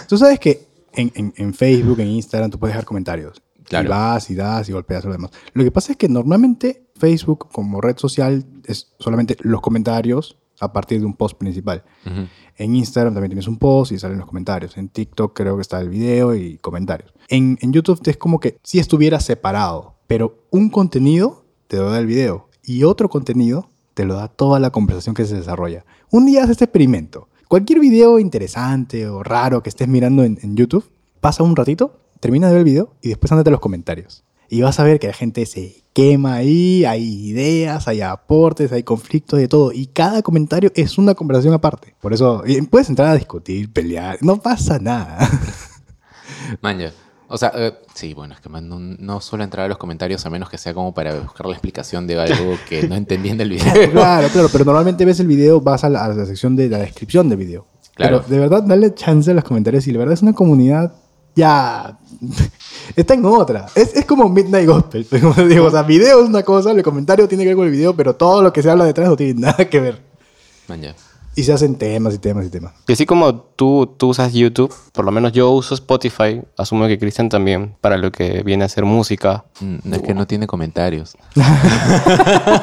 Tú 0.09 0.19
sabes 0.19 0.39
que 0.39 0.67
en, 0.93 1.11
en- 1.15 1.35
en 1.37 1.55
Facebook, 1.55 1.99
en 2.01 2.09
Instagram, 2.09 2.51
tú 2.51 2.59
puedes 2.59 2.75
dejar 2.75 2.85
comentarios. 2.85 3.43
Claro. 3.65 3.87
Y 3.87 3.89
vas 3.89 4.31
y 4.31 4.35
das 4.35 4.69
y 4.69 4.73
golpeas 4.73 5.05
a 5.05 5.09
los 5.09 5.17
demás. 5.17 5.31
Lo 5.55 5.65
que 5.65 5.71
pasa 5.71 5.93
es 5.93 5.99
que 5.99 6.07
normalmente 6.09 6.85
Facebook 6.97 7.49
como 7.51 7.81
red 7.81 7.97
social 7.97 8.45
es 8.67 8.93
solamente 8.99 9.37
los 9.41 9.63
comentarios 9.63 10.37
a 10.61 10.73
partir 10.73 11.01
de 11.01 11.07
un 11.07 11.15
post 11.15 11.37
principal. 11.37 11.85
En 12.57 12.77
Instagram 12.77 13.15
también 13.15 13.31
tienes 13.31 13.49
un 13.49 13.59
post 13.59 13.93
y 13.93 13.99
salen 13.99 14.19
los 14.19 14.27
comentarios. 14.27 14.77
En 14.77 14.89
TikTok 14.89 15.35
creo 15.35 15.57
que 15.57 15.63
está 15.63 15.81
el 15.81 15.89
video 15.89 16.35
y 16.35 16.59
comentarios. 16.59 17.13
En, 17.29 17.59
en 17.61 17.73
YouTube 17.73 18.01
es 18.07 18.17
como 18.17 18.41
que 18.41 18.59
si 18.63 18.79
estuviera 18.79 19.21
separado, 19.21 19.95
pero 20.07 20.39
un 20.51 20.71
contenido 20.71 21.45
te 21.67 21.77
lo 21.77 21.91
da 21.91 21.99
el 21.99 22.07
video 22.07 22.49
y 22.63 22.85
otro 22.85 23.09
contenido 23.09 23.69
te 23.95 24.05
lo 24.05 24.15
da 24.15 24.29
toda 24.29 24.59
la 24.61 24.71
conversación 24.71 25.15
que 25.15 25.25
se 25.25 25.37
desarrolla. 25.37 25.85
Un 26.11 26.27
día 26.27 26.45
haz 26.45 26.51
este 26.51 26.65
experimento. 26.65 27.29
Cualquier 27.49 27.79
video 27.79 28.19
interesante 28.19 29.09
o 29.09 29.23
raro 29.23 29.63
que 29.63 29.69
estés 29.69 29.89
mirando 29.89 30.25
en, 30.25 30.39
en 30.43 30.57
YouTube, 30.57 30.91
pasa 31.21 31.43
un 31.43 31.55
ratito, 31.55 32.01
termina 32.21 32.49
de 32.49 32.55
ver 32.55 32.61
el 32.61 32.65
video 32.65 32.95
y 33.03 33.09
después 33.09 33.31
ándate 33.31 33.51
a 33.51 33.53
los 33.53 33.61
comentarios. 33.61 34.25
Y 34.49 34.63
vas 34.63 34.79
a 34.81 34.85
ver 34.85 34.99
que 34.99 35.07
la 35.07 35.13
gente 35.13 35.47
se 35.47 35.85
quema 35.93 36.35
ahí, 36.35 36.85
hay 36.85 37.03
ideas, 37.03 37.89
hay 37.89 38.03
aportes, 38.03 38.73
hay 38.73 38.83
conflictos, 38.83 39.39
de 39.39 39.49
todo. 39.49 39.73
Y 39.73 39.87
cada 39.87 40.23
comentario 40.23 40.71
es 40.75 40.99
una 40.99 41.15
conversación 41.15 41.55
aparte. 41.55 41.95
Por 42.01 42.13
eso 42.13 42.43
puedes 42.71 42.89
entrar 42.89 43.09
a 43.09 43.15
discutir, 43.15 43.73
pelear, 43.73 44.19
no 44.21 44.41
pasa 44.41 44.79
nada. 44.79 45.29
Man, 46.61 46.79
ya. 46.79 46.93
O 47.27 47.39
sea, 47.39 47.53
eh, 47.55 47.73
sí, 47.95 48.13
bueno, 48.13 48.35
es 48.35 48.41
que 48.41 48.49
man, 48.51 48.69
no, 48.69 48.79
no 48.79 49.21
suelo 49.21 49.45
entrar 49.45 49.65
a 49.65 49.69
los 49.69 49.79
comentarios 49.79 50.25
a 50.27 50.31
menos 50.31 50.51
que 50.51 50.59
sea 50.59 50.75
como 50.75 50.93
para 50.93 51.19
buscar 51.19 51.47
la 51.47 51.53
explicación 51.53 52.07
de 52.07 52.21
algo 52.21 52.57
que 52.69 52.87
no 52.87 52.95
entendí 52.95 53.31
en 53.31 53.41
el 53.41 53.49
video. 53.49 53.91
claro, 53.91 54.29
claro, 54.29 54.49
pero 54.53 54.65
normalmente 54.65 55.05
ves 55.05 55.21
el 55.21 55.27
video, 55.27 55.61
vas 55.61 55.85
a 55.85 55.89
la, 55.89 56.05
a 56.05 56.09
la 56.09 56.27
sección 56.27 56.55
de 56.55 56.69
la 56.69 56.79
descripción 56.79 57.29
del 57.29 57.39
video. 57.39 57.67
Claro. 57.95 58.23
Pero 58.23 58.35
de 58.35 58.41
verdad, 58.41 58.63
dale 58.63 58.95
chance 58.95 59.31
a 59.31 59.35
los 59.35 59.45
comentarios 59.45 59.87
y 59.87 59.93
la 59.93 60.01
verdad 60.01 60.15
es 60.15 60.23
una 60.23 60.35
comunidad 60.35 60.95
ya... 61.35 61.99
Está 62.97 63.15
en 63.15 63.25
otra. 63.25 63.67
Es, 63.75 63.95
es 63.95 64.05
como 64.05 64.29
Midnight 64.29 64.69
Gospel. 64.69 65.07
Como 65.21 65.35
digo, 65.35 65.67
o 65.67 65.71
sea, 65.71 65.83
video 65.83 66.23
es 66.23 66.29
una 66.29 66.43
cosa, 66.43 66.73
el 66.73 66.83
comentario 66.83 67.29
tiene 67.29 67.45
que 67.45 67.49
ver 67.49 67.57
con 67.57 67.67
el 67.67 67.73
video, 67.73 67.95
pero 67.95 68.15
todo 68.15 68.43
lo 68.43 68.53
que 68.53 68.63
se 68.63 68.71
habla 68.71 68.85
detrás 68.85 69.09
no 69.09 69.17
tiene 69.17 69.41
nada 69.41 69.69
que 69.69 69.81
ver. 69.81 70.01
Man, 70.69 70.81
ya. 70.83 70.95
Y 71.37 71.43
se 71.43 71.53
hacen 71.53 71.77
temas 71.77 72.15
y 72.15 72.19
temas 72.19 72.47
y 72.47 72.51
temas. 72.51 72.73
Y 72.87 72.93
así 72.93 73.07
como 73.07 73.35
tú, 73.35 73.95
tú 73.99 74.09
usas 74.09 74.33
YouTube, 74.33 74.73
por 74.93 75.05
lo 75.05 75.11
menos 75.11 75.33
yo 75.33 75.51
uso 75.51 75.75
Spotify, 75.75 76.43
asumo 76.57 76.87
que 76.87 76.99
Cristian 76.99 77.29
también, 77.29 77.75
para 77.81 77.97
lo 77.97 78.13
que 78.13 78.43
viene 78.43 78.65
a 78.65 78.69
ser 78.69 78.85
música. 78.85 79.45
Mm, 79.61 79.77
no 79.85 79.97
es 79.97 80.03
que 80.03 80.15
no 80.15 80.27
tiene 80.27 80.47
comentarios. 80.47 81.17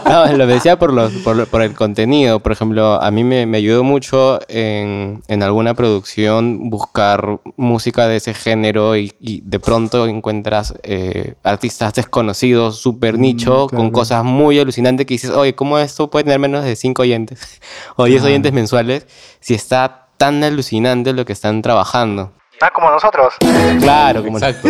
No, 0.05 0.27
lo 0.33 0.45
decía 0.45 0.77
por, 0.77 0.93
los, 0.93 1.11
por, 1.23 1.47
por 1.47 1.61
el 1.61 1.73
contenido. 1.73 2.41
Por 2.41 2.51
ejemplo, 2.51 3.01
a 3.01 3.11
mí 3.11 3.23
me, 3.23 3.45
me 3.45 3.57
ayudó 3.57 3.83
mucho 3.83 4.39
en, 4.49 5.23
en 5.27 5.43
alguna 5.43 5.73
producción 5.73 6.69
buscar 6.69 7.39
música 7.55 8.07
de 8.07 8.17
ese 8.17 8.33
género 8.33 8.97
y, 8.97 9.13
y 9.19 9.41
de 9.41 9.59
pronto 9.59 10.05
encuentras 10.07 10.73
eh, 10.83 11.35
artistas 11.43 11.93
desconocidos, 11.93 12.77
súper 12.77 13.17
nicho, 13.17 13.41
Mm, 13.41 13.67
claro, 13.67 13.67
con 13.69 13.91
cosas 13.91 14.23
muy 14.23 14.59
alucinantes 14.59 15.05
que 15.05 15.13
dices, 15.13 15.29
oye, 15.31 15.55
¿cómo 15.55 15.77
esto 15.79 16.09
puede 16.09 16.23
tener 16.23 16.39
menos 16.39 16.63
de 16.63 16.75
5 16.75 17.01
oyentes 17.01 17.39
o 17.95 18.05
10 18.05 18.23
oyentes 18.23 18.53
mensuales 18.61 19.07
si 19.39 19.53
está 19.53 20.07
tan 20.17 20.43
alucinante 20.43 21.13
lo 21.13 21.25
que 21.25 21.33
están 21.33 21.61
trabajando? 21.61 22.33
Ah, 22.61 22.71
como 22.71 22.91
nosotros. 22.91 23.33
Claro, 23.79 24.23
como 24.23 24.37
Exacto. 24.37 24.69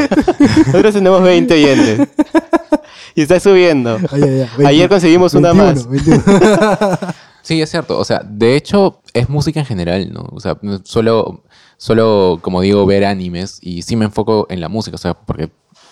nosotros 0.67 0.93
tenemos 0.93 1.21
20 1.21 1.53
oyentes. 1.53 2.07
Y 3.13 3.24
está 3.24 3.41
subiendo. 3.41 4.00
Ayer 4.65 4.88
conseguimos 4.88 5.33
una 5.33 5.53
más. 5.53 5.86
Sí, 7.43 7.60
es 7.60 7.71
cierto. 7.71 7.98
O 7.98 8.05
sea, 8.05 8.21
de 8.24 8.55
hecho, 8.55 9.01
es 9.13 9.27
música 9.27 9.60
en 9.60 9.65
general, 9.65 10.13
¿no? 10.13 10.29
O 10.31 10.39
sea, 10.39 10.57
solo, 10.83 11.43
solo, 11.75 12.37
como 12.39 12.61
digo, 12.61 12.85
ver 12.85 13.03
animes 13.03 13.57
y 13.61 13.81
sí 13.81 13.96
me 13.96 14.05
enfoco 14.05 14.46
en 14.50 14.61
la 14.61 14.70
música, 14.70 14.96
o 14.96 15.00
sea, 15.00 15.16
porque 15.16 15.50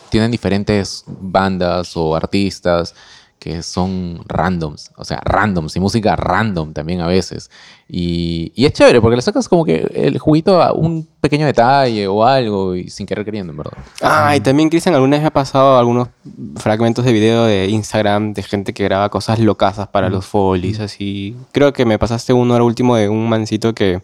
tienen 0.10 0.30
diferentes 0.30 1.04
bandas 1.08 1.97
o 1.97 2.15
artistas 2.15 2.93
que 3.39 3.63
son 3.63 4.19
randoms, 4.28 4.91
o 4.97 5.06
sea, 5.06 5.21
randoms 5.23 5.73
y 5.75 5.80
música 5.80 6.15
random 6.17 6.73
también 6.73 6.99
a 6.99 7.08
veces. 7.08 7.49
Y, 7.88 8.52
y 8.54 8.65
es 8.65 8.73
chévere 8.73 8.99
porque 9.02 9.15
le 9.15 9.21
sacas 9.21 9.47
como 9.47 9.63
que 9.65 9.89
el 9.95 10.19
juguito 10.19 10.62
a 10.62 10.73
un 10.73 11.08
pequeño 11.21 11.45
detalle 11.45 12.06
o 12.08 12.25
algo 12.25 12.75
y 12.75 12.89
sin 12.89 13.06
querer 13.08 13.23
queriendo, 13.25 13.52
en 13.52 13.58
verdad. 13.58 13.73
Ah, 14.02 14.36
y 14.36 14.41
también, 14.41 14.69
Cristian, 14.69 14.93
alguna 14.93 15.15
vez 15.15 15.21
me 15.21 15.28
ha 15.28 15.34
pasado 15.34 15.78
algunos 15.80 16.10
fragmentos 16.58 17.06
de 17.06 17.13
video 17.13 17.45
de 17.45 17.67
Instagram 17.67 18.34
de 18.34 18.43
gente 18.43 18.73
que 18.73 18.84
graba 18.84 19.10
cosas 19.10 19.39
locasas 19.39 19.88
para 19.88 20.10
los 20.10 20.25
folies, 20.25 20.80
así. 20.82 21.36
Creo 21.54 21.71
que 21.73 21.86
me 21.86 21.97
pasaste 21.97 22.34
uno 22.34 22.54
ahora 22.54 22.65
último 22.65 22.95
de 22.97 23.08
un 23.10 23.28
mancito 23.30 23.73
que 23.73 24.02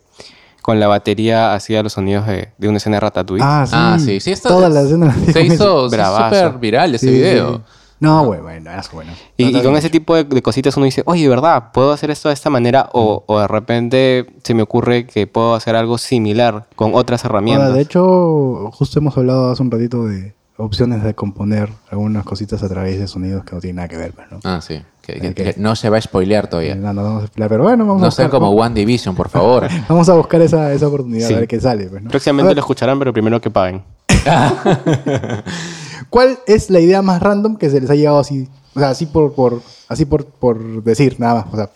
con 0.62 0.80
la 0.80 0.88
batería 0.88 1.54
hacía 1.54 1.84
los 1.84 1.94
sonidos 1.94 2.26
de, 2.26 2.50
de 2.58 2.68
una 2.68 2.78
escena 2.78 2.96
de 2.96 3.02
Ratatouille. 3.02 3.44
Ah, 3.46 3.66
sí. 3.68 3.74
Ah, 3.78 3.98
sí, 4.00 4.20
sí, 4.20 4.32
esto 4.32 4.50
Toda 4.50 4.68
es- 4.70 4.74
la 4.74 4.82
escena 4.82 5.06
la 5.08 5.14
vi 5.14 5.32
Se 5.32 5.42
hizo 5.44 5.90
sí, 5.90 5.96
súper 5.98 6.58
viral 6.58 6.96
ese 6.96 7.06
Sí, 7.08 7.12
sí, 7.14 7.20
video. 7.20 7.58
sí. 7.58 7.62
No, 8.06 8.26
güey, 8.26 8.40
bueno, 8.42 8.72
es 8.72 8.92
bueno. 8.92 9.12
Y, 9.38 9.44
No, 9.44 9.50
y 9.50 9.54
no, 9.54 9.64
con 9.64 9.76
ese 9.76 9.90
tipo 9.90 10.16
de, 10.16 10.24
de 10.24 10.42
cositas 10.42 10.76
uno 10.78 10.86
dice, 10.86 11.04
oye, 11.06 11.28
¿verdad? 11.28 11.72
¿Puedo 11.74 11.92
hacer 11.92 12.12
esto 12.12 12.30
de 12.30 12.34
esta 12.34 12.50
manera? 12.50 12.90
O, 12.94 13.24
o 13.28 13.40
de 13.40 13.48
repente 13.48 14.26
se 14.44 14.54
me 14.54 14.62
ocurre 14.62 15.06
que 15.08 15.28
puedo 15.28 15.56
hacer 15.56 15.76
algo 15.76 15.98
similar 15.98 16.66
con 16.76 16.96
otras 16.96 17.26
herramientas. 17.26 17.66
Ahora, 17.68 17.76
de 17.78 17.82
hecho, 17.84 18.70
justo 18.74 19.00
hemos 19.00 19.18
hablado 19.18 19.52
hace 19.52 19.62
un 19.64 19.72
ratito 19.72 20.06
de 20.06 20.34
opciones 20.58 21.04
de 21.04 21.14
componer 21.14 21.70
algunas 21.92 22.24
cositas 22.24 22.64
a 22.64 22.70
través 22.70 22.98
de 22.98 23.08
sonidos 23.10 23.44
que 23.44 23.56
no 23.56 23.60
tienen 23.62 23.76
nada 23.78 23.88
que 23.90 23.98
ver, 23.98 24.14
pues, 24.14 24.32
¿no? 24.32 24.40
Ah, 24.46 24.62
sí. 24.62 24.82
Que, 25.02 25.34
que- 25.36 25.54
no 25.58 25.76
se 25.76 25.90
va 25.90 25.98
a 25.98 26.02
spoilear 26.02 26.48
todavía. 26.50 26.74
No, 26.76 26.94
no 26.94 27.04
vamos 27.04 27.22
a 27.22 27.26
explicar, 27.26 27.50
pero 27.50 27.64
bueno, 27.64 27.86
vamos 27.86 28.02
a 28.02 28.06
buscar, 28.06 28.24
sean 28.24 28.32
como 28.32 28.50
One 28.52 28.74
Division, 28.74 29.14
por 29.16 29.30
favor. 29.30 29.68
Vamos 29.90 30.08
a 30.10 30.14
buscar 30.14 30.42
esa, 30.42 30.72
esa 30.74 30.88
oportunidad, 30.88 31.28
Sí. 31.28 31.34
a 31.34 31.38
ver 31.40 31.48
qué 31.48 31.60
sale, 31.60 31.86
pues, 31.88 32.02
¿no? 32.02 32.10
Próximamente 32.10 32.56
lo 32.56 32.60
escucharán, 32.62 32.98
pero 32.98 33.12
primero 33.14 33.40
que 33.42 33.52
paguen. 33.52 33.84
¿Cuál 36.10 36.40
es 36.48 36.70
la 36.70 36.80
idea 36.80 37.02
más 37.02 37.22
random 37.22 37.58
que 37.58 37.70
se 37.70 37.82
les 37.82 37.90
ha 37.90 37.96
llegado 37.96 38.20
así? 38.20 38.48
O 38.76 38.80
sea, 38.80 38.90
así 38.90 39.06
por, 39.06 39.34
por, 39.34 39.62
así 39.88 40.06
por, 40.06 40.26
por 40.26 40.84
decir, 40.84 41.16
nada 41.20 41.36
más. 41.46 41.54
O 41.54 41.56
sea, 41.58 41.70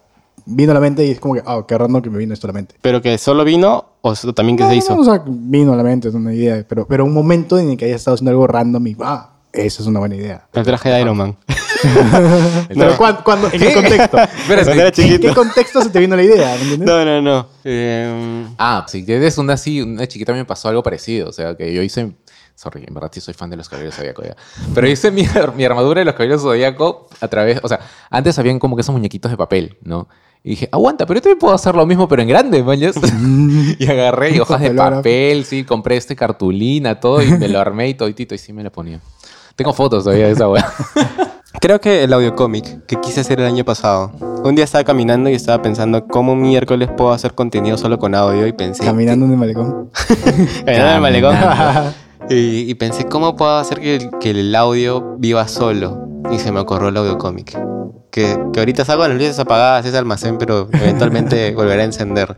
vino 0.45 0.71
a 0.71 0.73
la 0.75 0.79
mente 0.81 1.05
y 1.05 1.11
es 1.11 1.19
como 1.19 1.33
que, 1.35 1.43
ah, 1.45 1.63
qué 1.67 1.77
random 1.77 2.01
que 2.01 2.09
me 2.09 2.17
vino 2.17 2.33
esto 2.33 2.47
a 2.47 2.49
la 2.49 2.53
mente. 2.53 2.75
¿Pero 2.81 3.01
que 3.01 3.17
solo 3.17 3.43
vino 3.43 3.85
o 4.01 4.13
también 4.33 4.57
que 4.57 4.63
No, 4.63 4.69
se 4.69 4.75
hizo? 4.77 4.95
no, 4.95 5.01
o 5.01 5.05
sea, 5.05 5.21
vino 5.25 5.73
a 5.73 5.75
la 5.75 5.83
mente, 5.83 6.07
es 6.09 6.13
una 6.13 6.33
idea. 6.33 6.65
Pero, 6.67 6.87
pero 6.87 7.05
un 7.05 7.13
momento 7.13 7.57
en 7.59 7.71
el 7.71 7.77
que 7.77 7.85
haya 7.85 7.95
estado 7.95 8.15
haciendo 8.15 8.31
algo 8.31 8.47
random 8.47 8.87
y, 8.87 8.97
ah, 9.01 9.33
eso 9.53 9.81
es 9.81 9.87
una 9.87 9.99
buena 9.99 10.15
idea. 10.15 10.47
El 10.53 10.63
traje 10.63 10.89
de 10.89 11.01
Iron 11.01 11.17
Man. 11.17 11.35
Pero 12.69 12.97
¿cuándo, 12.97 13.23
cuándo- 13.23 13.47
¿En 13.51 13.59
qué 13.59 13.73
contexto? 13.73 14.17
Cuando 14.47 14.71
era 14.73 14.87
¿En 14.87 14.91
chiquito. 14.91 15.27
qué 15.29 15.33
contexto 15.33 15.81
se 15.81 15.89
te 15.89 15.99
vino 15.99 16.15
la 16.15 16.23
idea? 16.23 16.55
No, 16.77 17.05
no, 17.05 17.21
no. 17.21 17.47
Eh, 17.63 18.45
Ah, 18.57 18.85
sí, 18.87 19.05
que 19.05 19.25
es 19.25 19.37
una 19.37 19.53
así, 19.53 19.81
una 19.81 20.05
chiquita 20.07 20.33
me 20.33 20.43
pasó 20.45 20.67
algo 20.69 20.83
parecido. 20.83 21.29
O 21.29 21.31
sea, 21.33 21.55
que 21.55 21.73
yo 21.73 21.81
hice. 21.81 22.11
Sorry, 22.59 22.83
en 22.85 22.93
verdad 22.93 23.09
sí 23.09 23.21
soy 23.21 23.33
fan 23.33 23.49
de 23.49 23.55
los 23.55 23.69
Caballeros 23.69 23.95
Zodíaco 23.95 24.21
ya. 24.21 24.35
Pero 24.75 24.85
hice 24.85 25.11
mi, 25.11 25.25
mi 25.55 25.63
armadura 25.63 25.99
de 25.99 26.05
los 26.05 26.13
Caballeros 26.13 26.41
Zodíaco 26.41 27.07
a 27.21 27.27
través. 27.29 27.61
O 27.63 27.69
sea, 27.69 27.79
antes 28.09 28.37
habían 28.37 28.59
como 28.59 28.75
que 28.75 28.81
esos 28.81 28.91
muñequitos 28.91 29.31
de 29.31 29.37
papel, 29.37 29.77
¿no? 29.81 30.09
Y 30.43 30.49
dije, 30.49 30.67
aguanta, 30.69 31.05
pero 31.05 31.19
yo 31.19 31.21
también 31.21 31.39
puedo 31.39 31.53
hacer 31.53 31.73
lo 31.75 31.85
mismo, 31.85 32.09
pero 32.09 32.21
en 32.21 32.27
grande, 32.27 32.61
mañas. 32.61 32.97
y 33.79 33.89
agarré 33.89 34.31
y 34.31 34.39
hojas 34.41 34.59
de 34.59 34.71
papel, 34.71 35.45
sí, 35.45 35.63
compré 35.63 35.95
este 35.95 36.17
cartulina, 36.17 36.99
todo, 36.99 37.21
y 37.21 37.31
me 37.31 37.47
lo 37.47 37.61
armé 37.61 37.87
y 37.87 37.93
toditito, 37.93 38.35
y 38.35 38.37
sí 38.37 38.51
me 38.51 38.61
lo 38.61 38.73
ponía. 38.73 38.99
Tengo 39.55 39.71
fotos 39.71 40.03
todavía 40.03 40.25
de 40.25 40.33
esa 40.33 40.49
weá. 40.49 40.69
creo 41.61 41.79
que 41.79 42.03
el 42.03 42.11
audiocómic 42.11 42.85
que 42.87 42.97
quise 42.99 43.21
hacer 43.21 43.39
el 43.39 43.45
año 43.45 43.63
pasado. 43.63 44.11
Un 44.43 44.55
día 44.55 44.65
estaba 44.65 44.83
caminando 44.83 45.29
y 45.29 45.33
estaba 45.33 45.61
pensando 45.61 46.07
cómo 46.07 46.35
miércoles 46.35 46.89
puedo 46.97 47.13
hacer 47.13 47.35
contenido 47.35 47.77
solo 47.77 47.99
con 47.99 48.15
audio 48.15 48.47
y 48.47 48.51
pensé... 48.51 48.83
Caminando 48.83 49.25
en 49.25 49.31
el 49.31 49.37
malecón. 49.37 49.91
Caminando 50.65 50.89
en 50.89 50.95
el 50.95 51.01
malecón. 51.01 52.08
Y, 52.29 52.69
y 52.69 52.73
pensé, 52.75 53.05
¿cómo 53.05 53.35
puedo 53.35 53.57
hacer 53.57 53.79
que 53.79 53.95
el, 53.95 54.09
que 54.19 54.29
el 54.31 54.55
audio 54.55 55.15
viva 55.17 55.47
solo? 55.47 56.07
Y 56.31 56.37
se 56.37 56.51
me 56.51 56.59
ocurrió 56.59 56.89
el 56.89 56.97
audiocómic. 56.97 57.57
Que, 58.11 58.39
que 58.53 58.59
ahorita 58.59 58.85
salgo 58.85 59.07
las 59.07 59.17
luces 59.17 59.39
apagadas, 59.39 59.85
ese 59.85 59.97
almacén, 59.97 60.37
pero 60.37 60.67
eventualmente 60.73 61.51
volverá 61.55 61.81
a 61.81 61.85
encender. 61.85 62.37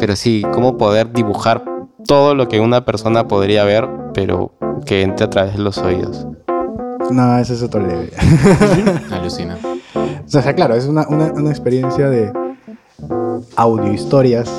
Pero 0.00 0.16
sí, 0.16 0.44
cómo 0.52 0.76
poder 0.76 1.12
dibujar 1.12 1.64
todo 2.06 2.34
lo 2.34 2.48
que 2.48 2.60
una 2.60 2.84
persona 2.84 3.28
podría 3.28 3.64
ver, 3.64 3.88
pero 4.12 4.52
que 4.84 5.02
entre 5.02 5.26
a 5.26 5.30
través 5.30 5.56
de 5.56 5.60
los 5.60 5.78
oídos. 5.78 6.26
No, 7.10 7.38
ese 7.38 7.54
es 7.54 7.62
otro 7.62 7.80
leve. 7.80 8.10
Alucina. 9.10 9.58
O 9.94 10.28
sea, 10.28 10.54
claro, 10.54 10.74
es 10.74 10.86
una, 10.86 11.06
una, 11.08 11.32
una 11.32 11.50
experiencia 11.50 12.08
de 12.08 12.32
audio 13.56 13.92
historias 13.92 14.50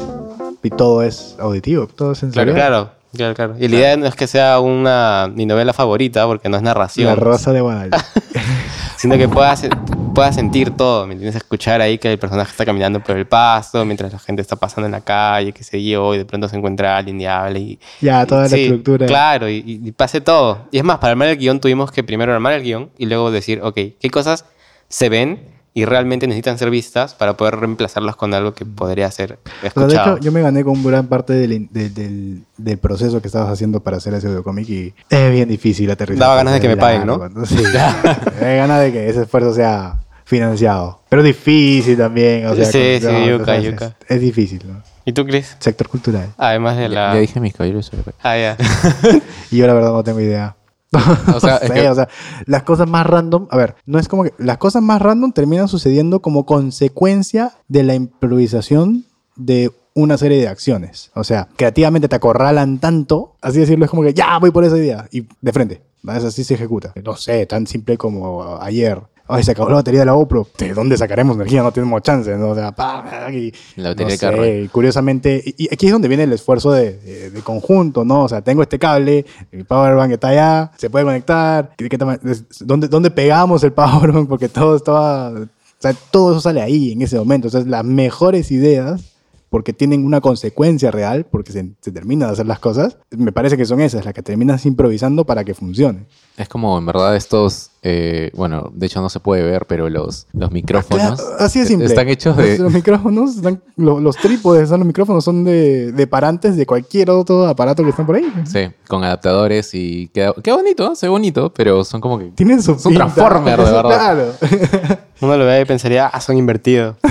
y 0.63 0.69
todo 0.69 1.03
es 1.03 1.35
auditivo, 1.39 1.87
todo 1.87 2.13
es 2.13 2.19
sensorial. 2.19 2.55
Claro, 2.55 2.69
claro, 2.69 2.94
claro. 3.15 3.55
Y 3.59 3.67
la 3.67 3.75
idea 3.75 3.97
no 3.97 4.05
es 4.05 4.15
que 4.15 4.27
sea 4.27 4.59
una 4.59 5.29
mi 5.33 5.45
novela 5.45 5.73
favorita, 5.73 6.25
porque 6.27 6.49
no 6.49 6.57
es 6.57 6.63
narración. 6.63 7.07
La 7.07 7.15
Rosa 7.15 7.51
de 7.53 7.61
Guadalupe. 7.61 7.97
sino 8.97 9.17
que 9.17 9.27
puedas, 9.27 9.67
puedas 10.13 10.35
sentir 10.35 10.71
todo, 10.71 11.05
¿me 11.07 11.13
entiendes? 11.13 11.35
Escuchar 11.35 11.81
ahí 11.81 11.97
que 11.97 12.11
el 12.11 12.17
personaje 12.19 12.51
está 12.51 12.65
caminando 12.65 12.99
por 13.01 13.17
el 13.17 13.27
pasto, 13.27 13.83
mientras 13.85 14.11
la 14.13 14.19
gente 14.19 14.41
está 14.41 14.55
pasando 14.55 14.85
en 14.85 14.91
la 14.93 15.01
calle, 15.01 15.51
qué 15.51 15.63
sé 15.63 15.83
yo, 15.83 16.13
y 16.15 16.17
de 16.19 16.25
pronto 16.25 16.47
se 16.47 16.55
encuentra 16.55 16.97
alguien 16.97 17.19
y 17.19 17.25
habla 17.25 17.59
y... 17.59 17.79
ya, 18.01 18.25
toda 18.25 18.43
la 18.43 18.49
Sí, 18.49 18.61
estructura. 18.63 19.05
Claro, 19.05 19.49
y, 19.49 19.55
y- 19.65 19.87
y 19.87 19.91
pase 19.91 20.21
todo. 20.21 20.67
Y 20.71 20.77
es 20.77 20.83
más, 20.83 20.97
para 20.99 21.11
armar 21.11 21.27
el 21.27 21.37
guion 21.37 21.59
tuvimos 21.59 21.91
que 21.91 22.03
primero 22.03 22.33
armar 22.33 22.53
el 22.53 22.63
guion 22.63 22.89
y 22.97 23.05
luego 23.05 23.31
decir, 23.31 23.59
ok, 23.61 23.75
¿qué 23.99 24.09
cosas 24.11 24.45
se 24.87 25.09
ven 25.09 25.54
y 25.77 25.83
realmente 25.83 26.25
necesitan 26.25 26.57
ser 26.57 26.69
vistas 26.69 27.13
para 27.13 27.35
poder 27.35 27.57
reemplazarlas 27.57 28.15
con 28.15 28.33
algo 28.33 28.53
que 28.53 28.65
podría 28.65 29.11
ser 29.11 29.33
O 29.33 29.49
sea, 29.49 29.61
de 29.61 29.67
escuchado. 29.67 30.15
hecho, 30.15 30.23
yo 30.23 30.31
me 30.31 30.41
gané 30.41 30.63
con 30.63 30.81
gran 30.83 31.07
parte 31.07 31.33
del, 31.33 31.51
in- 31.51 31.69
del, 31.71 31.93
del- 31.93 32.43
del 32.57 32.77
proceso 32.77 33.21
que 33.21 33.27
estabas 33.27 33.49
haciendo 33.51 33.81
para 33.81 33.97
hacer 33.97 34.13
ese 34.13 34.33
cómic 34.41 34.69
y 34.69 34.93
es 35.09 35.31
bien 35.31 35.49
difícil 35.49 35.91
aterrizar. 35.91 36.19
Daba 36.21 36.35
ganas 36.37 36.53
de 36.53 36.61
que 36.61 36.69
me 36.69 36.77
paguen, 36.77 37.05
¿no? 37.05 37.17
Largo, 37.17 37.45
Sí, 37.45 37.57
me 38.41 38.55
ganas 38.55 38.81
de 38.81 38.91
que 38.93 39.09
ese 39.09 39.23
esfuerzo 39.23 39.53
sea 39.53 39.99
financiado. 40.23 41.01
Pero 41.09 41.21
difícil 41.21 41.97
también. 41.97 42.45
O 42.47 42.55
sea, 42.55 42.65
Sí, 42.65 42.99
con- 43.01 43.09
sí, 43.11 43.17
no, 43.19 43.25
yuca, 43.27 43.43
o 43.43 43.45
sea, 43.45 43.59
yuca. 43.59 43.85
Es, 44.07 44.15
es 44.15 44.21
difícil, 44.21 44.61
¿no? 44.65 44.81
¿Y 45.03 45.11
tú, 45.11 45.25
Chris? 45.25 45.55
Sector 45.59 45.87
cultural. 45.89 46.29
Además 46.37 46.77
de 46.77 46.83
Ya, 46.83 46.89
la... 46.89 47.13
ya 47.15 47.19
dije 47.19 47.39
mis 47.41 47.53
caballeros. 47.53 47.85
sobre- 47.85 48.13
Ah, 48.23 48.37
ya. 48.37 48.57
Y 49.51 49.57
yo 49.57 49.67
la 49.67 49.73
verdad 49.73 49.91
no 49.91 50.03
tengo 50.03 50.19
idea. 50.21 50.55
O 51.35 51.39
sea, 51.39 51.51
No 51.51 51.55
es 51.61 51.67
sé, 51.67 51.73
que- 51.73 51.89
o 51.89 51.95
sea, 51.95 52.07
las 52.45 52.63
cosas 52.63 52.87
más 52.89 53.05
random, 53.05 53.47
a 53.51 53.57
ver, 53.57 53.75
no 53.85 53.99
es 53.99 54.07
como 54.07 54.23
que 54.23 54.33
las 54.37 54.57
cosas 54.57 54.81
más 54.81 55.01
random 55.01 55.31
terminan 55.31 55.67
sucediendo 55.67 56.21
como 56.21 56.45
consecuencia 56.45 57.53
de 57.67 57.83
la 57.83 57.95
improvisación 57.95 59.05
de 59.35 59.71
una 59.93 60.17
serie 60.17 60.39
de 60.39 60.47
acciones. 60.47 61.11
O 61.15 61.23
sea, 61.23 61.47
creativamente 61.55 62.07
te 62.09 62.15
acorralan 62.15 62.79
tanto, 62.79 63.35
así 63.41 63.59
decirlo, 63.59 63.85
es 63.85 63.91
como 63.91 64.03
que 64.03 64.13
ya 64.13 64.37
voy 64.39 64.51
por 64.51 64.63
esa 64.65 64.77
idea 64.77 65.07
y 65.11 65.25
de 65.41 65.53
frente. 65.53 65.81
Así 66.07 66.43
se 66.43 66.53
ejecuta. 66.53 66.93
No 67.03 67.15
sé, 67.15 67.45
tan 67.45 67.65
simple 67.65 67.97
como 67.97 68.57
ayer. 68.61 69.01
Ay, 69.27 69.43
se 69.43 69.51
acabó 69.51 69.69
la 69.69 69.75
batería 69.77 70.01
de 70.01 70.05
la 70.05 70.11
GoPro. 70.11 70.47
¿De 70.57 70.73
dónde 70.73 70.97
sacaremos 70.97 71.35
energía? 71.35 71.63
No 71.63 71.71
tenemos 71.71 72.01
chance, 72.03 72.35
¿no? 72.37 72.49
O 72.49 72.55
sea, 72.55 72.71
pa, 72.73 73.27
y, 73.31 73.51
La 73.75 73.89
batería 73.89 74.05
no 74.07 74.11
de 74.11 74.17
carro. 74.19 74.43
sé, 74.43 74.61
y 74.61 74.67
curiosamente, 74.67 75.41
y, 75.43 75.63
y 75.65 75.73
aquí 75.73 75.87
es 75.87 75.91
donde 75.91 76.07
viene 76.07 76.23
el 76.23 76.33
esfuerzo 76.33 76.71
de, 76.71 76.97
de- 76.99 77.29
de 77.31 77.41
conjunto, 77.41 78.05
¿no? 78.05 78.23
O 78.25 78.29
sea, 78.29 78.41
tengo 78.41 78.61
este 78.61 78.77
cable, 78.77 79.25
el 79.51 79.65
powerbank 79.65 80.11
está 80.11 80.27
allá, 80.27 80.71
se 80.77 80.89
puede 80.91 81.05
conectar. 81.05 81.71
¿qué- 81.75 81.89
qué 81.89 81.97
tama- 81.97 82.19
es- 82.23 82.43
¿Dónde, 82.59 82.87
¿Dónde 82.87 83.09
pegamos 83.09 83.63
el 83.63 83.71
powerbank? 83.73 84.29
Porque 84.29 84.47
todo 84.49 84.75
estaba. 84.75 85.29
O 85.31 85.47
sea, 85.79 85.93
todo 86.11 86.31
eso 86.31 86.41
sale 86.41 86.61
ahí 86.61 86.91
en 86.91 87.01
ese 87.01 87.17
momento. 87.17 87.47
O 87.47 87.51
sea, 87.51 87.61
las 87.61 87.83
mejores 87.83 88.51
ideas, 88.51 89.01
porque 89.49 89.73
tienen 89.73 90.05
una 90.05 90.19
consecuencia 90.21 90.91
real, 90.91 91.25
porque 91.29 91.51
se, 91.51 91.69
se 91.79 91.91
terminan 91.91 92.27
de 92.29 92.33
hacer 92.33 92.45
las 92.45 92.59
cosas, 92.59 92.97
me 93.11 93.31
parece 93.31 93.55
que 93.57 93.65
son 93.65 93.79
esas, 93.79 94.03
las 94.03 94.13
que 94.13 94.21
terminas 94.23 94.65
improvisando 94.65 95.25
para 95.25 95.43
que 95.43 95.53
funcione. 95.53 96.05
Es 96.37 96.49
como 96.49 96.77
en 96.77 96.85
verdad 96.85 97.15
estos, 97.15 97.71
eh, 97.81 98.29
bueno, 98.35 98.69
de 98.73 98.87
hecho 98.87 98.99
no 99.01 99.07
se 99.09 99.21
puede 99.21 99.43
ver, 99.43 99.65
pero 99.67 99.89
los, 99.89 100.27
los 100.33 100.51
micrófonos 100.51 101.21
Claro, 101.21 101.35
así 101.39 101.59
de 101.61 101.65
simple. 101.67 101.85
están 101.87 102.09
hechos 102.09 102.35
Los, 102.35 102.45
de... 102.45 102.57
los 102.57 102.73
micrófonos, 102.73 103.37
están- 103.37 103.61
lo- 103.77 104.01
los, 104.01 104.17
trípodes, 104.17 104.67
son 104.67 104.79
los 104.81 104.87
micrófonos 104.87 105.23
son 105.23 105.45
de, 105.45 105.93
de 105.93 106.07
parantes 106.07 106.57
de 106.57 106.65
cualquier 106.65 107.09
otro 107.11 107.47
aparato 107.47 107.83
que 107.83 107.91
están 107.91 108.05
por 108.05 108.15
ahí. 108.17 108.25
Sí, 108.45 108.67
con 108.89 109.03
adaptadores 109.05 109.69
y 109.73 110.09
queda, 110.09 110.33
queda 110.43 110.55
bonito, 110.55 110.93
se 110.95 111.05
ve 111.05 111.09
bonito, 111.11 111.53
pero 111.53 111.85
son 111.85 112.01
como 112.01 112.19
que... 112.19 112.25
Tienen 112.31 112.61
su 112.61 112.73
Es 112.73 112.85
un 112.85 112.95
transformer, 112.95 113.57
de 113.57 113.71
verdad. 113.71 114.35
Claro. 114.39 115.04
Uno 115.21 115.37
lo 115.37 115.45
ve 115.45 115.61
y 115.61 115.65
pensaría, 115.65 116.07
ah, 116.07 116.19
son 116.21 116.37
invertidos. 116.37 116.95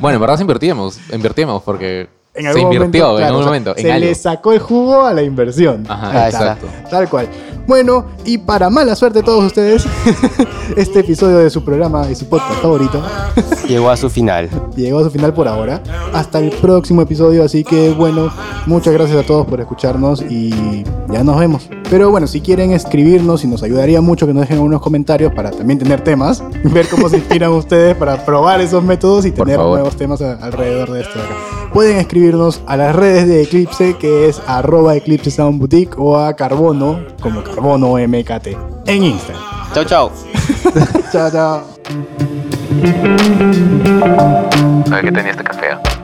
Bueno, 0.00 0.16
en 0.16 0.20
verdad 0.20 0.36
sí 0.36 0.42
invertíamos, 0.42 0.98
invertíamos 1.12 1.62
porque 1.62 2.08
En 2.34 2.42
se 2.42 2.48
algún 2.48 2.62
invirtió 2.72 3.06
momento, 3.06 3.10
en 3.10 3.16
claro, 3.16 3.26
algún 3.26 3.40
o 3.40 3.42
sea, 3.42 3.46
momento, 3.48 3.70
en 3.76 3.82
se 3.82 3.92
algo. 3.92 4.06
le 4.06 4.14
sacó 4.14 4.52
el 4.52 4.58
jugo 4.60 5.04
a 5.06 5.12
la 5.14 5.22
inversión. 5.22 5.84
Ajá, 5.88 6.26
exacto. 6.28 6.66
Tal 6.90 7.08
cual. 7.08 7.28
Bueno, 7.70 8.04
y 8.24 8.36
para 8.36 8.68
mala 8.68 8.96
suerte 8.96 9.20
de 9.20 9.24
todos 9.24 9.44
ustedes, 9.44 9.86
este 10.76 10.98
episodio 10.98 11.38
de 11.38 11.50
su 11.50 11.62
programa 11.62 12.10
y 12.10 12.16
su 12.16 12.28
podcast 12.28 12.60
favorito 12.60 13.00
Llegó 13.68 13.90
a 13.90 13.96
su 13.96 14.10
final. 14.10 14.50
llegó 14.74 14.98
a 14.98 15.04
su 15.04 15.10
final 15.12 15.32
por 15.32 15.46
ahora. 15.46 15.80
Hasta 16.12 16.40
el 16.40 16.50
próximo 16.50 17.02
episodio, 17.02 17.44
así 17.44 17.62
que 17.62 17.90
bueno, 17.90 18.32
muchas 18.66 18.92
gracias 18.92 19.22
a 19.22 19.22
todos 19.24 19.46
por 19.46 19.60
escucharnos 19.60 20.20
y 20.20 20.82
ya 21.12 21.22
nos 21.22 21.38
vemos. 21.38 21.70
Pero 21.88 22.10
bueno, 22.10 22.26
si 22.26 22.40
quieren 22.40 22.72
escribirnos 22.72 23.44
y 23.44 23.46
nos 23.46 23.62
ayudaría 23.62 24.00
mucho 24.00 24.26
que 24.26 24.34
nos 24.34 24.48
dejen 24.48 24.58
unos 24.58 24.82
comentarios 24.82 25.32
para 25.32 25.52
también 25.52 25.78
tener 25.78 26.00
temas, 26.00 26.42
ver 26.64 26.88
cómo 26.88 27.08
se 27.08 27.18
inspiran 27.18 27.52
ustedes 27.52 27.94
para 27.94 28.24
probar 28.24 28.60
esos 28.60 28.82
métodos 28.82 29.26
y 29.26 29.30
tener 29.30 29.60
nuevos 29.60 29.94
temas 29.94 30.20
alrededor 30.20 30.90
de 30.90 31.02
esto. 31.02 31.20
de 31.20 31.24
acá. 31.24 31.59
Pueden 31.72 31.98
escribirnos 31.98 32.62
a 32.66 32.76
las 32.76 32.96
redes 32.96 33.28
de 33.28 33.42
Eclipse, 33.42 33.96
que 33.96 34.28
es 34.28 34.42
arroba 34.46 34.96
Eclipse 34.96 35.30
Sound 35.30 35.60
Boutique, 35.60 35.94
o 35.98 36.18
a 36.18 36.34
Carbono, 36.34 36.98
como 37.20 37.44
Carbono 37.44 37.96
MKT, 37.96 38.48
en 38.86 39.04
Instagram. 39.04 39.44
Chau, 39.72 39.84
chau. 39.84 40.10
chao, 41.12 41.30
chao. 41.30 41.62
¿Sabes 44.88 45.04
qué 45.04 45.12
tenía 45.12 45.30
este 45.30 45.44
café? 45.44 45.99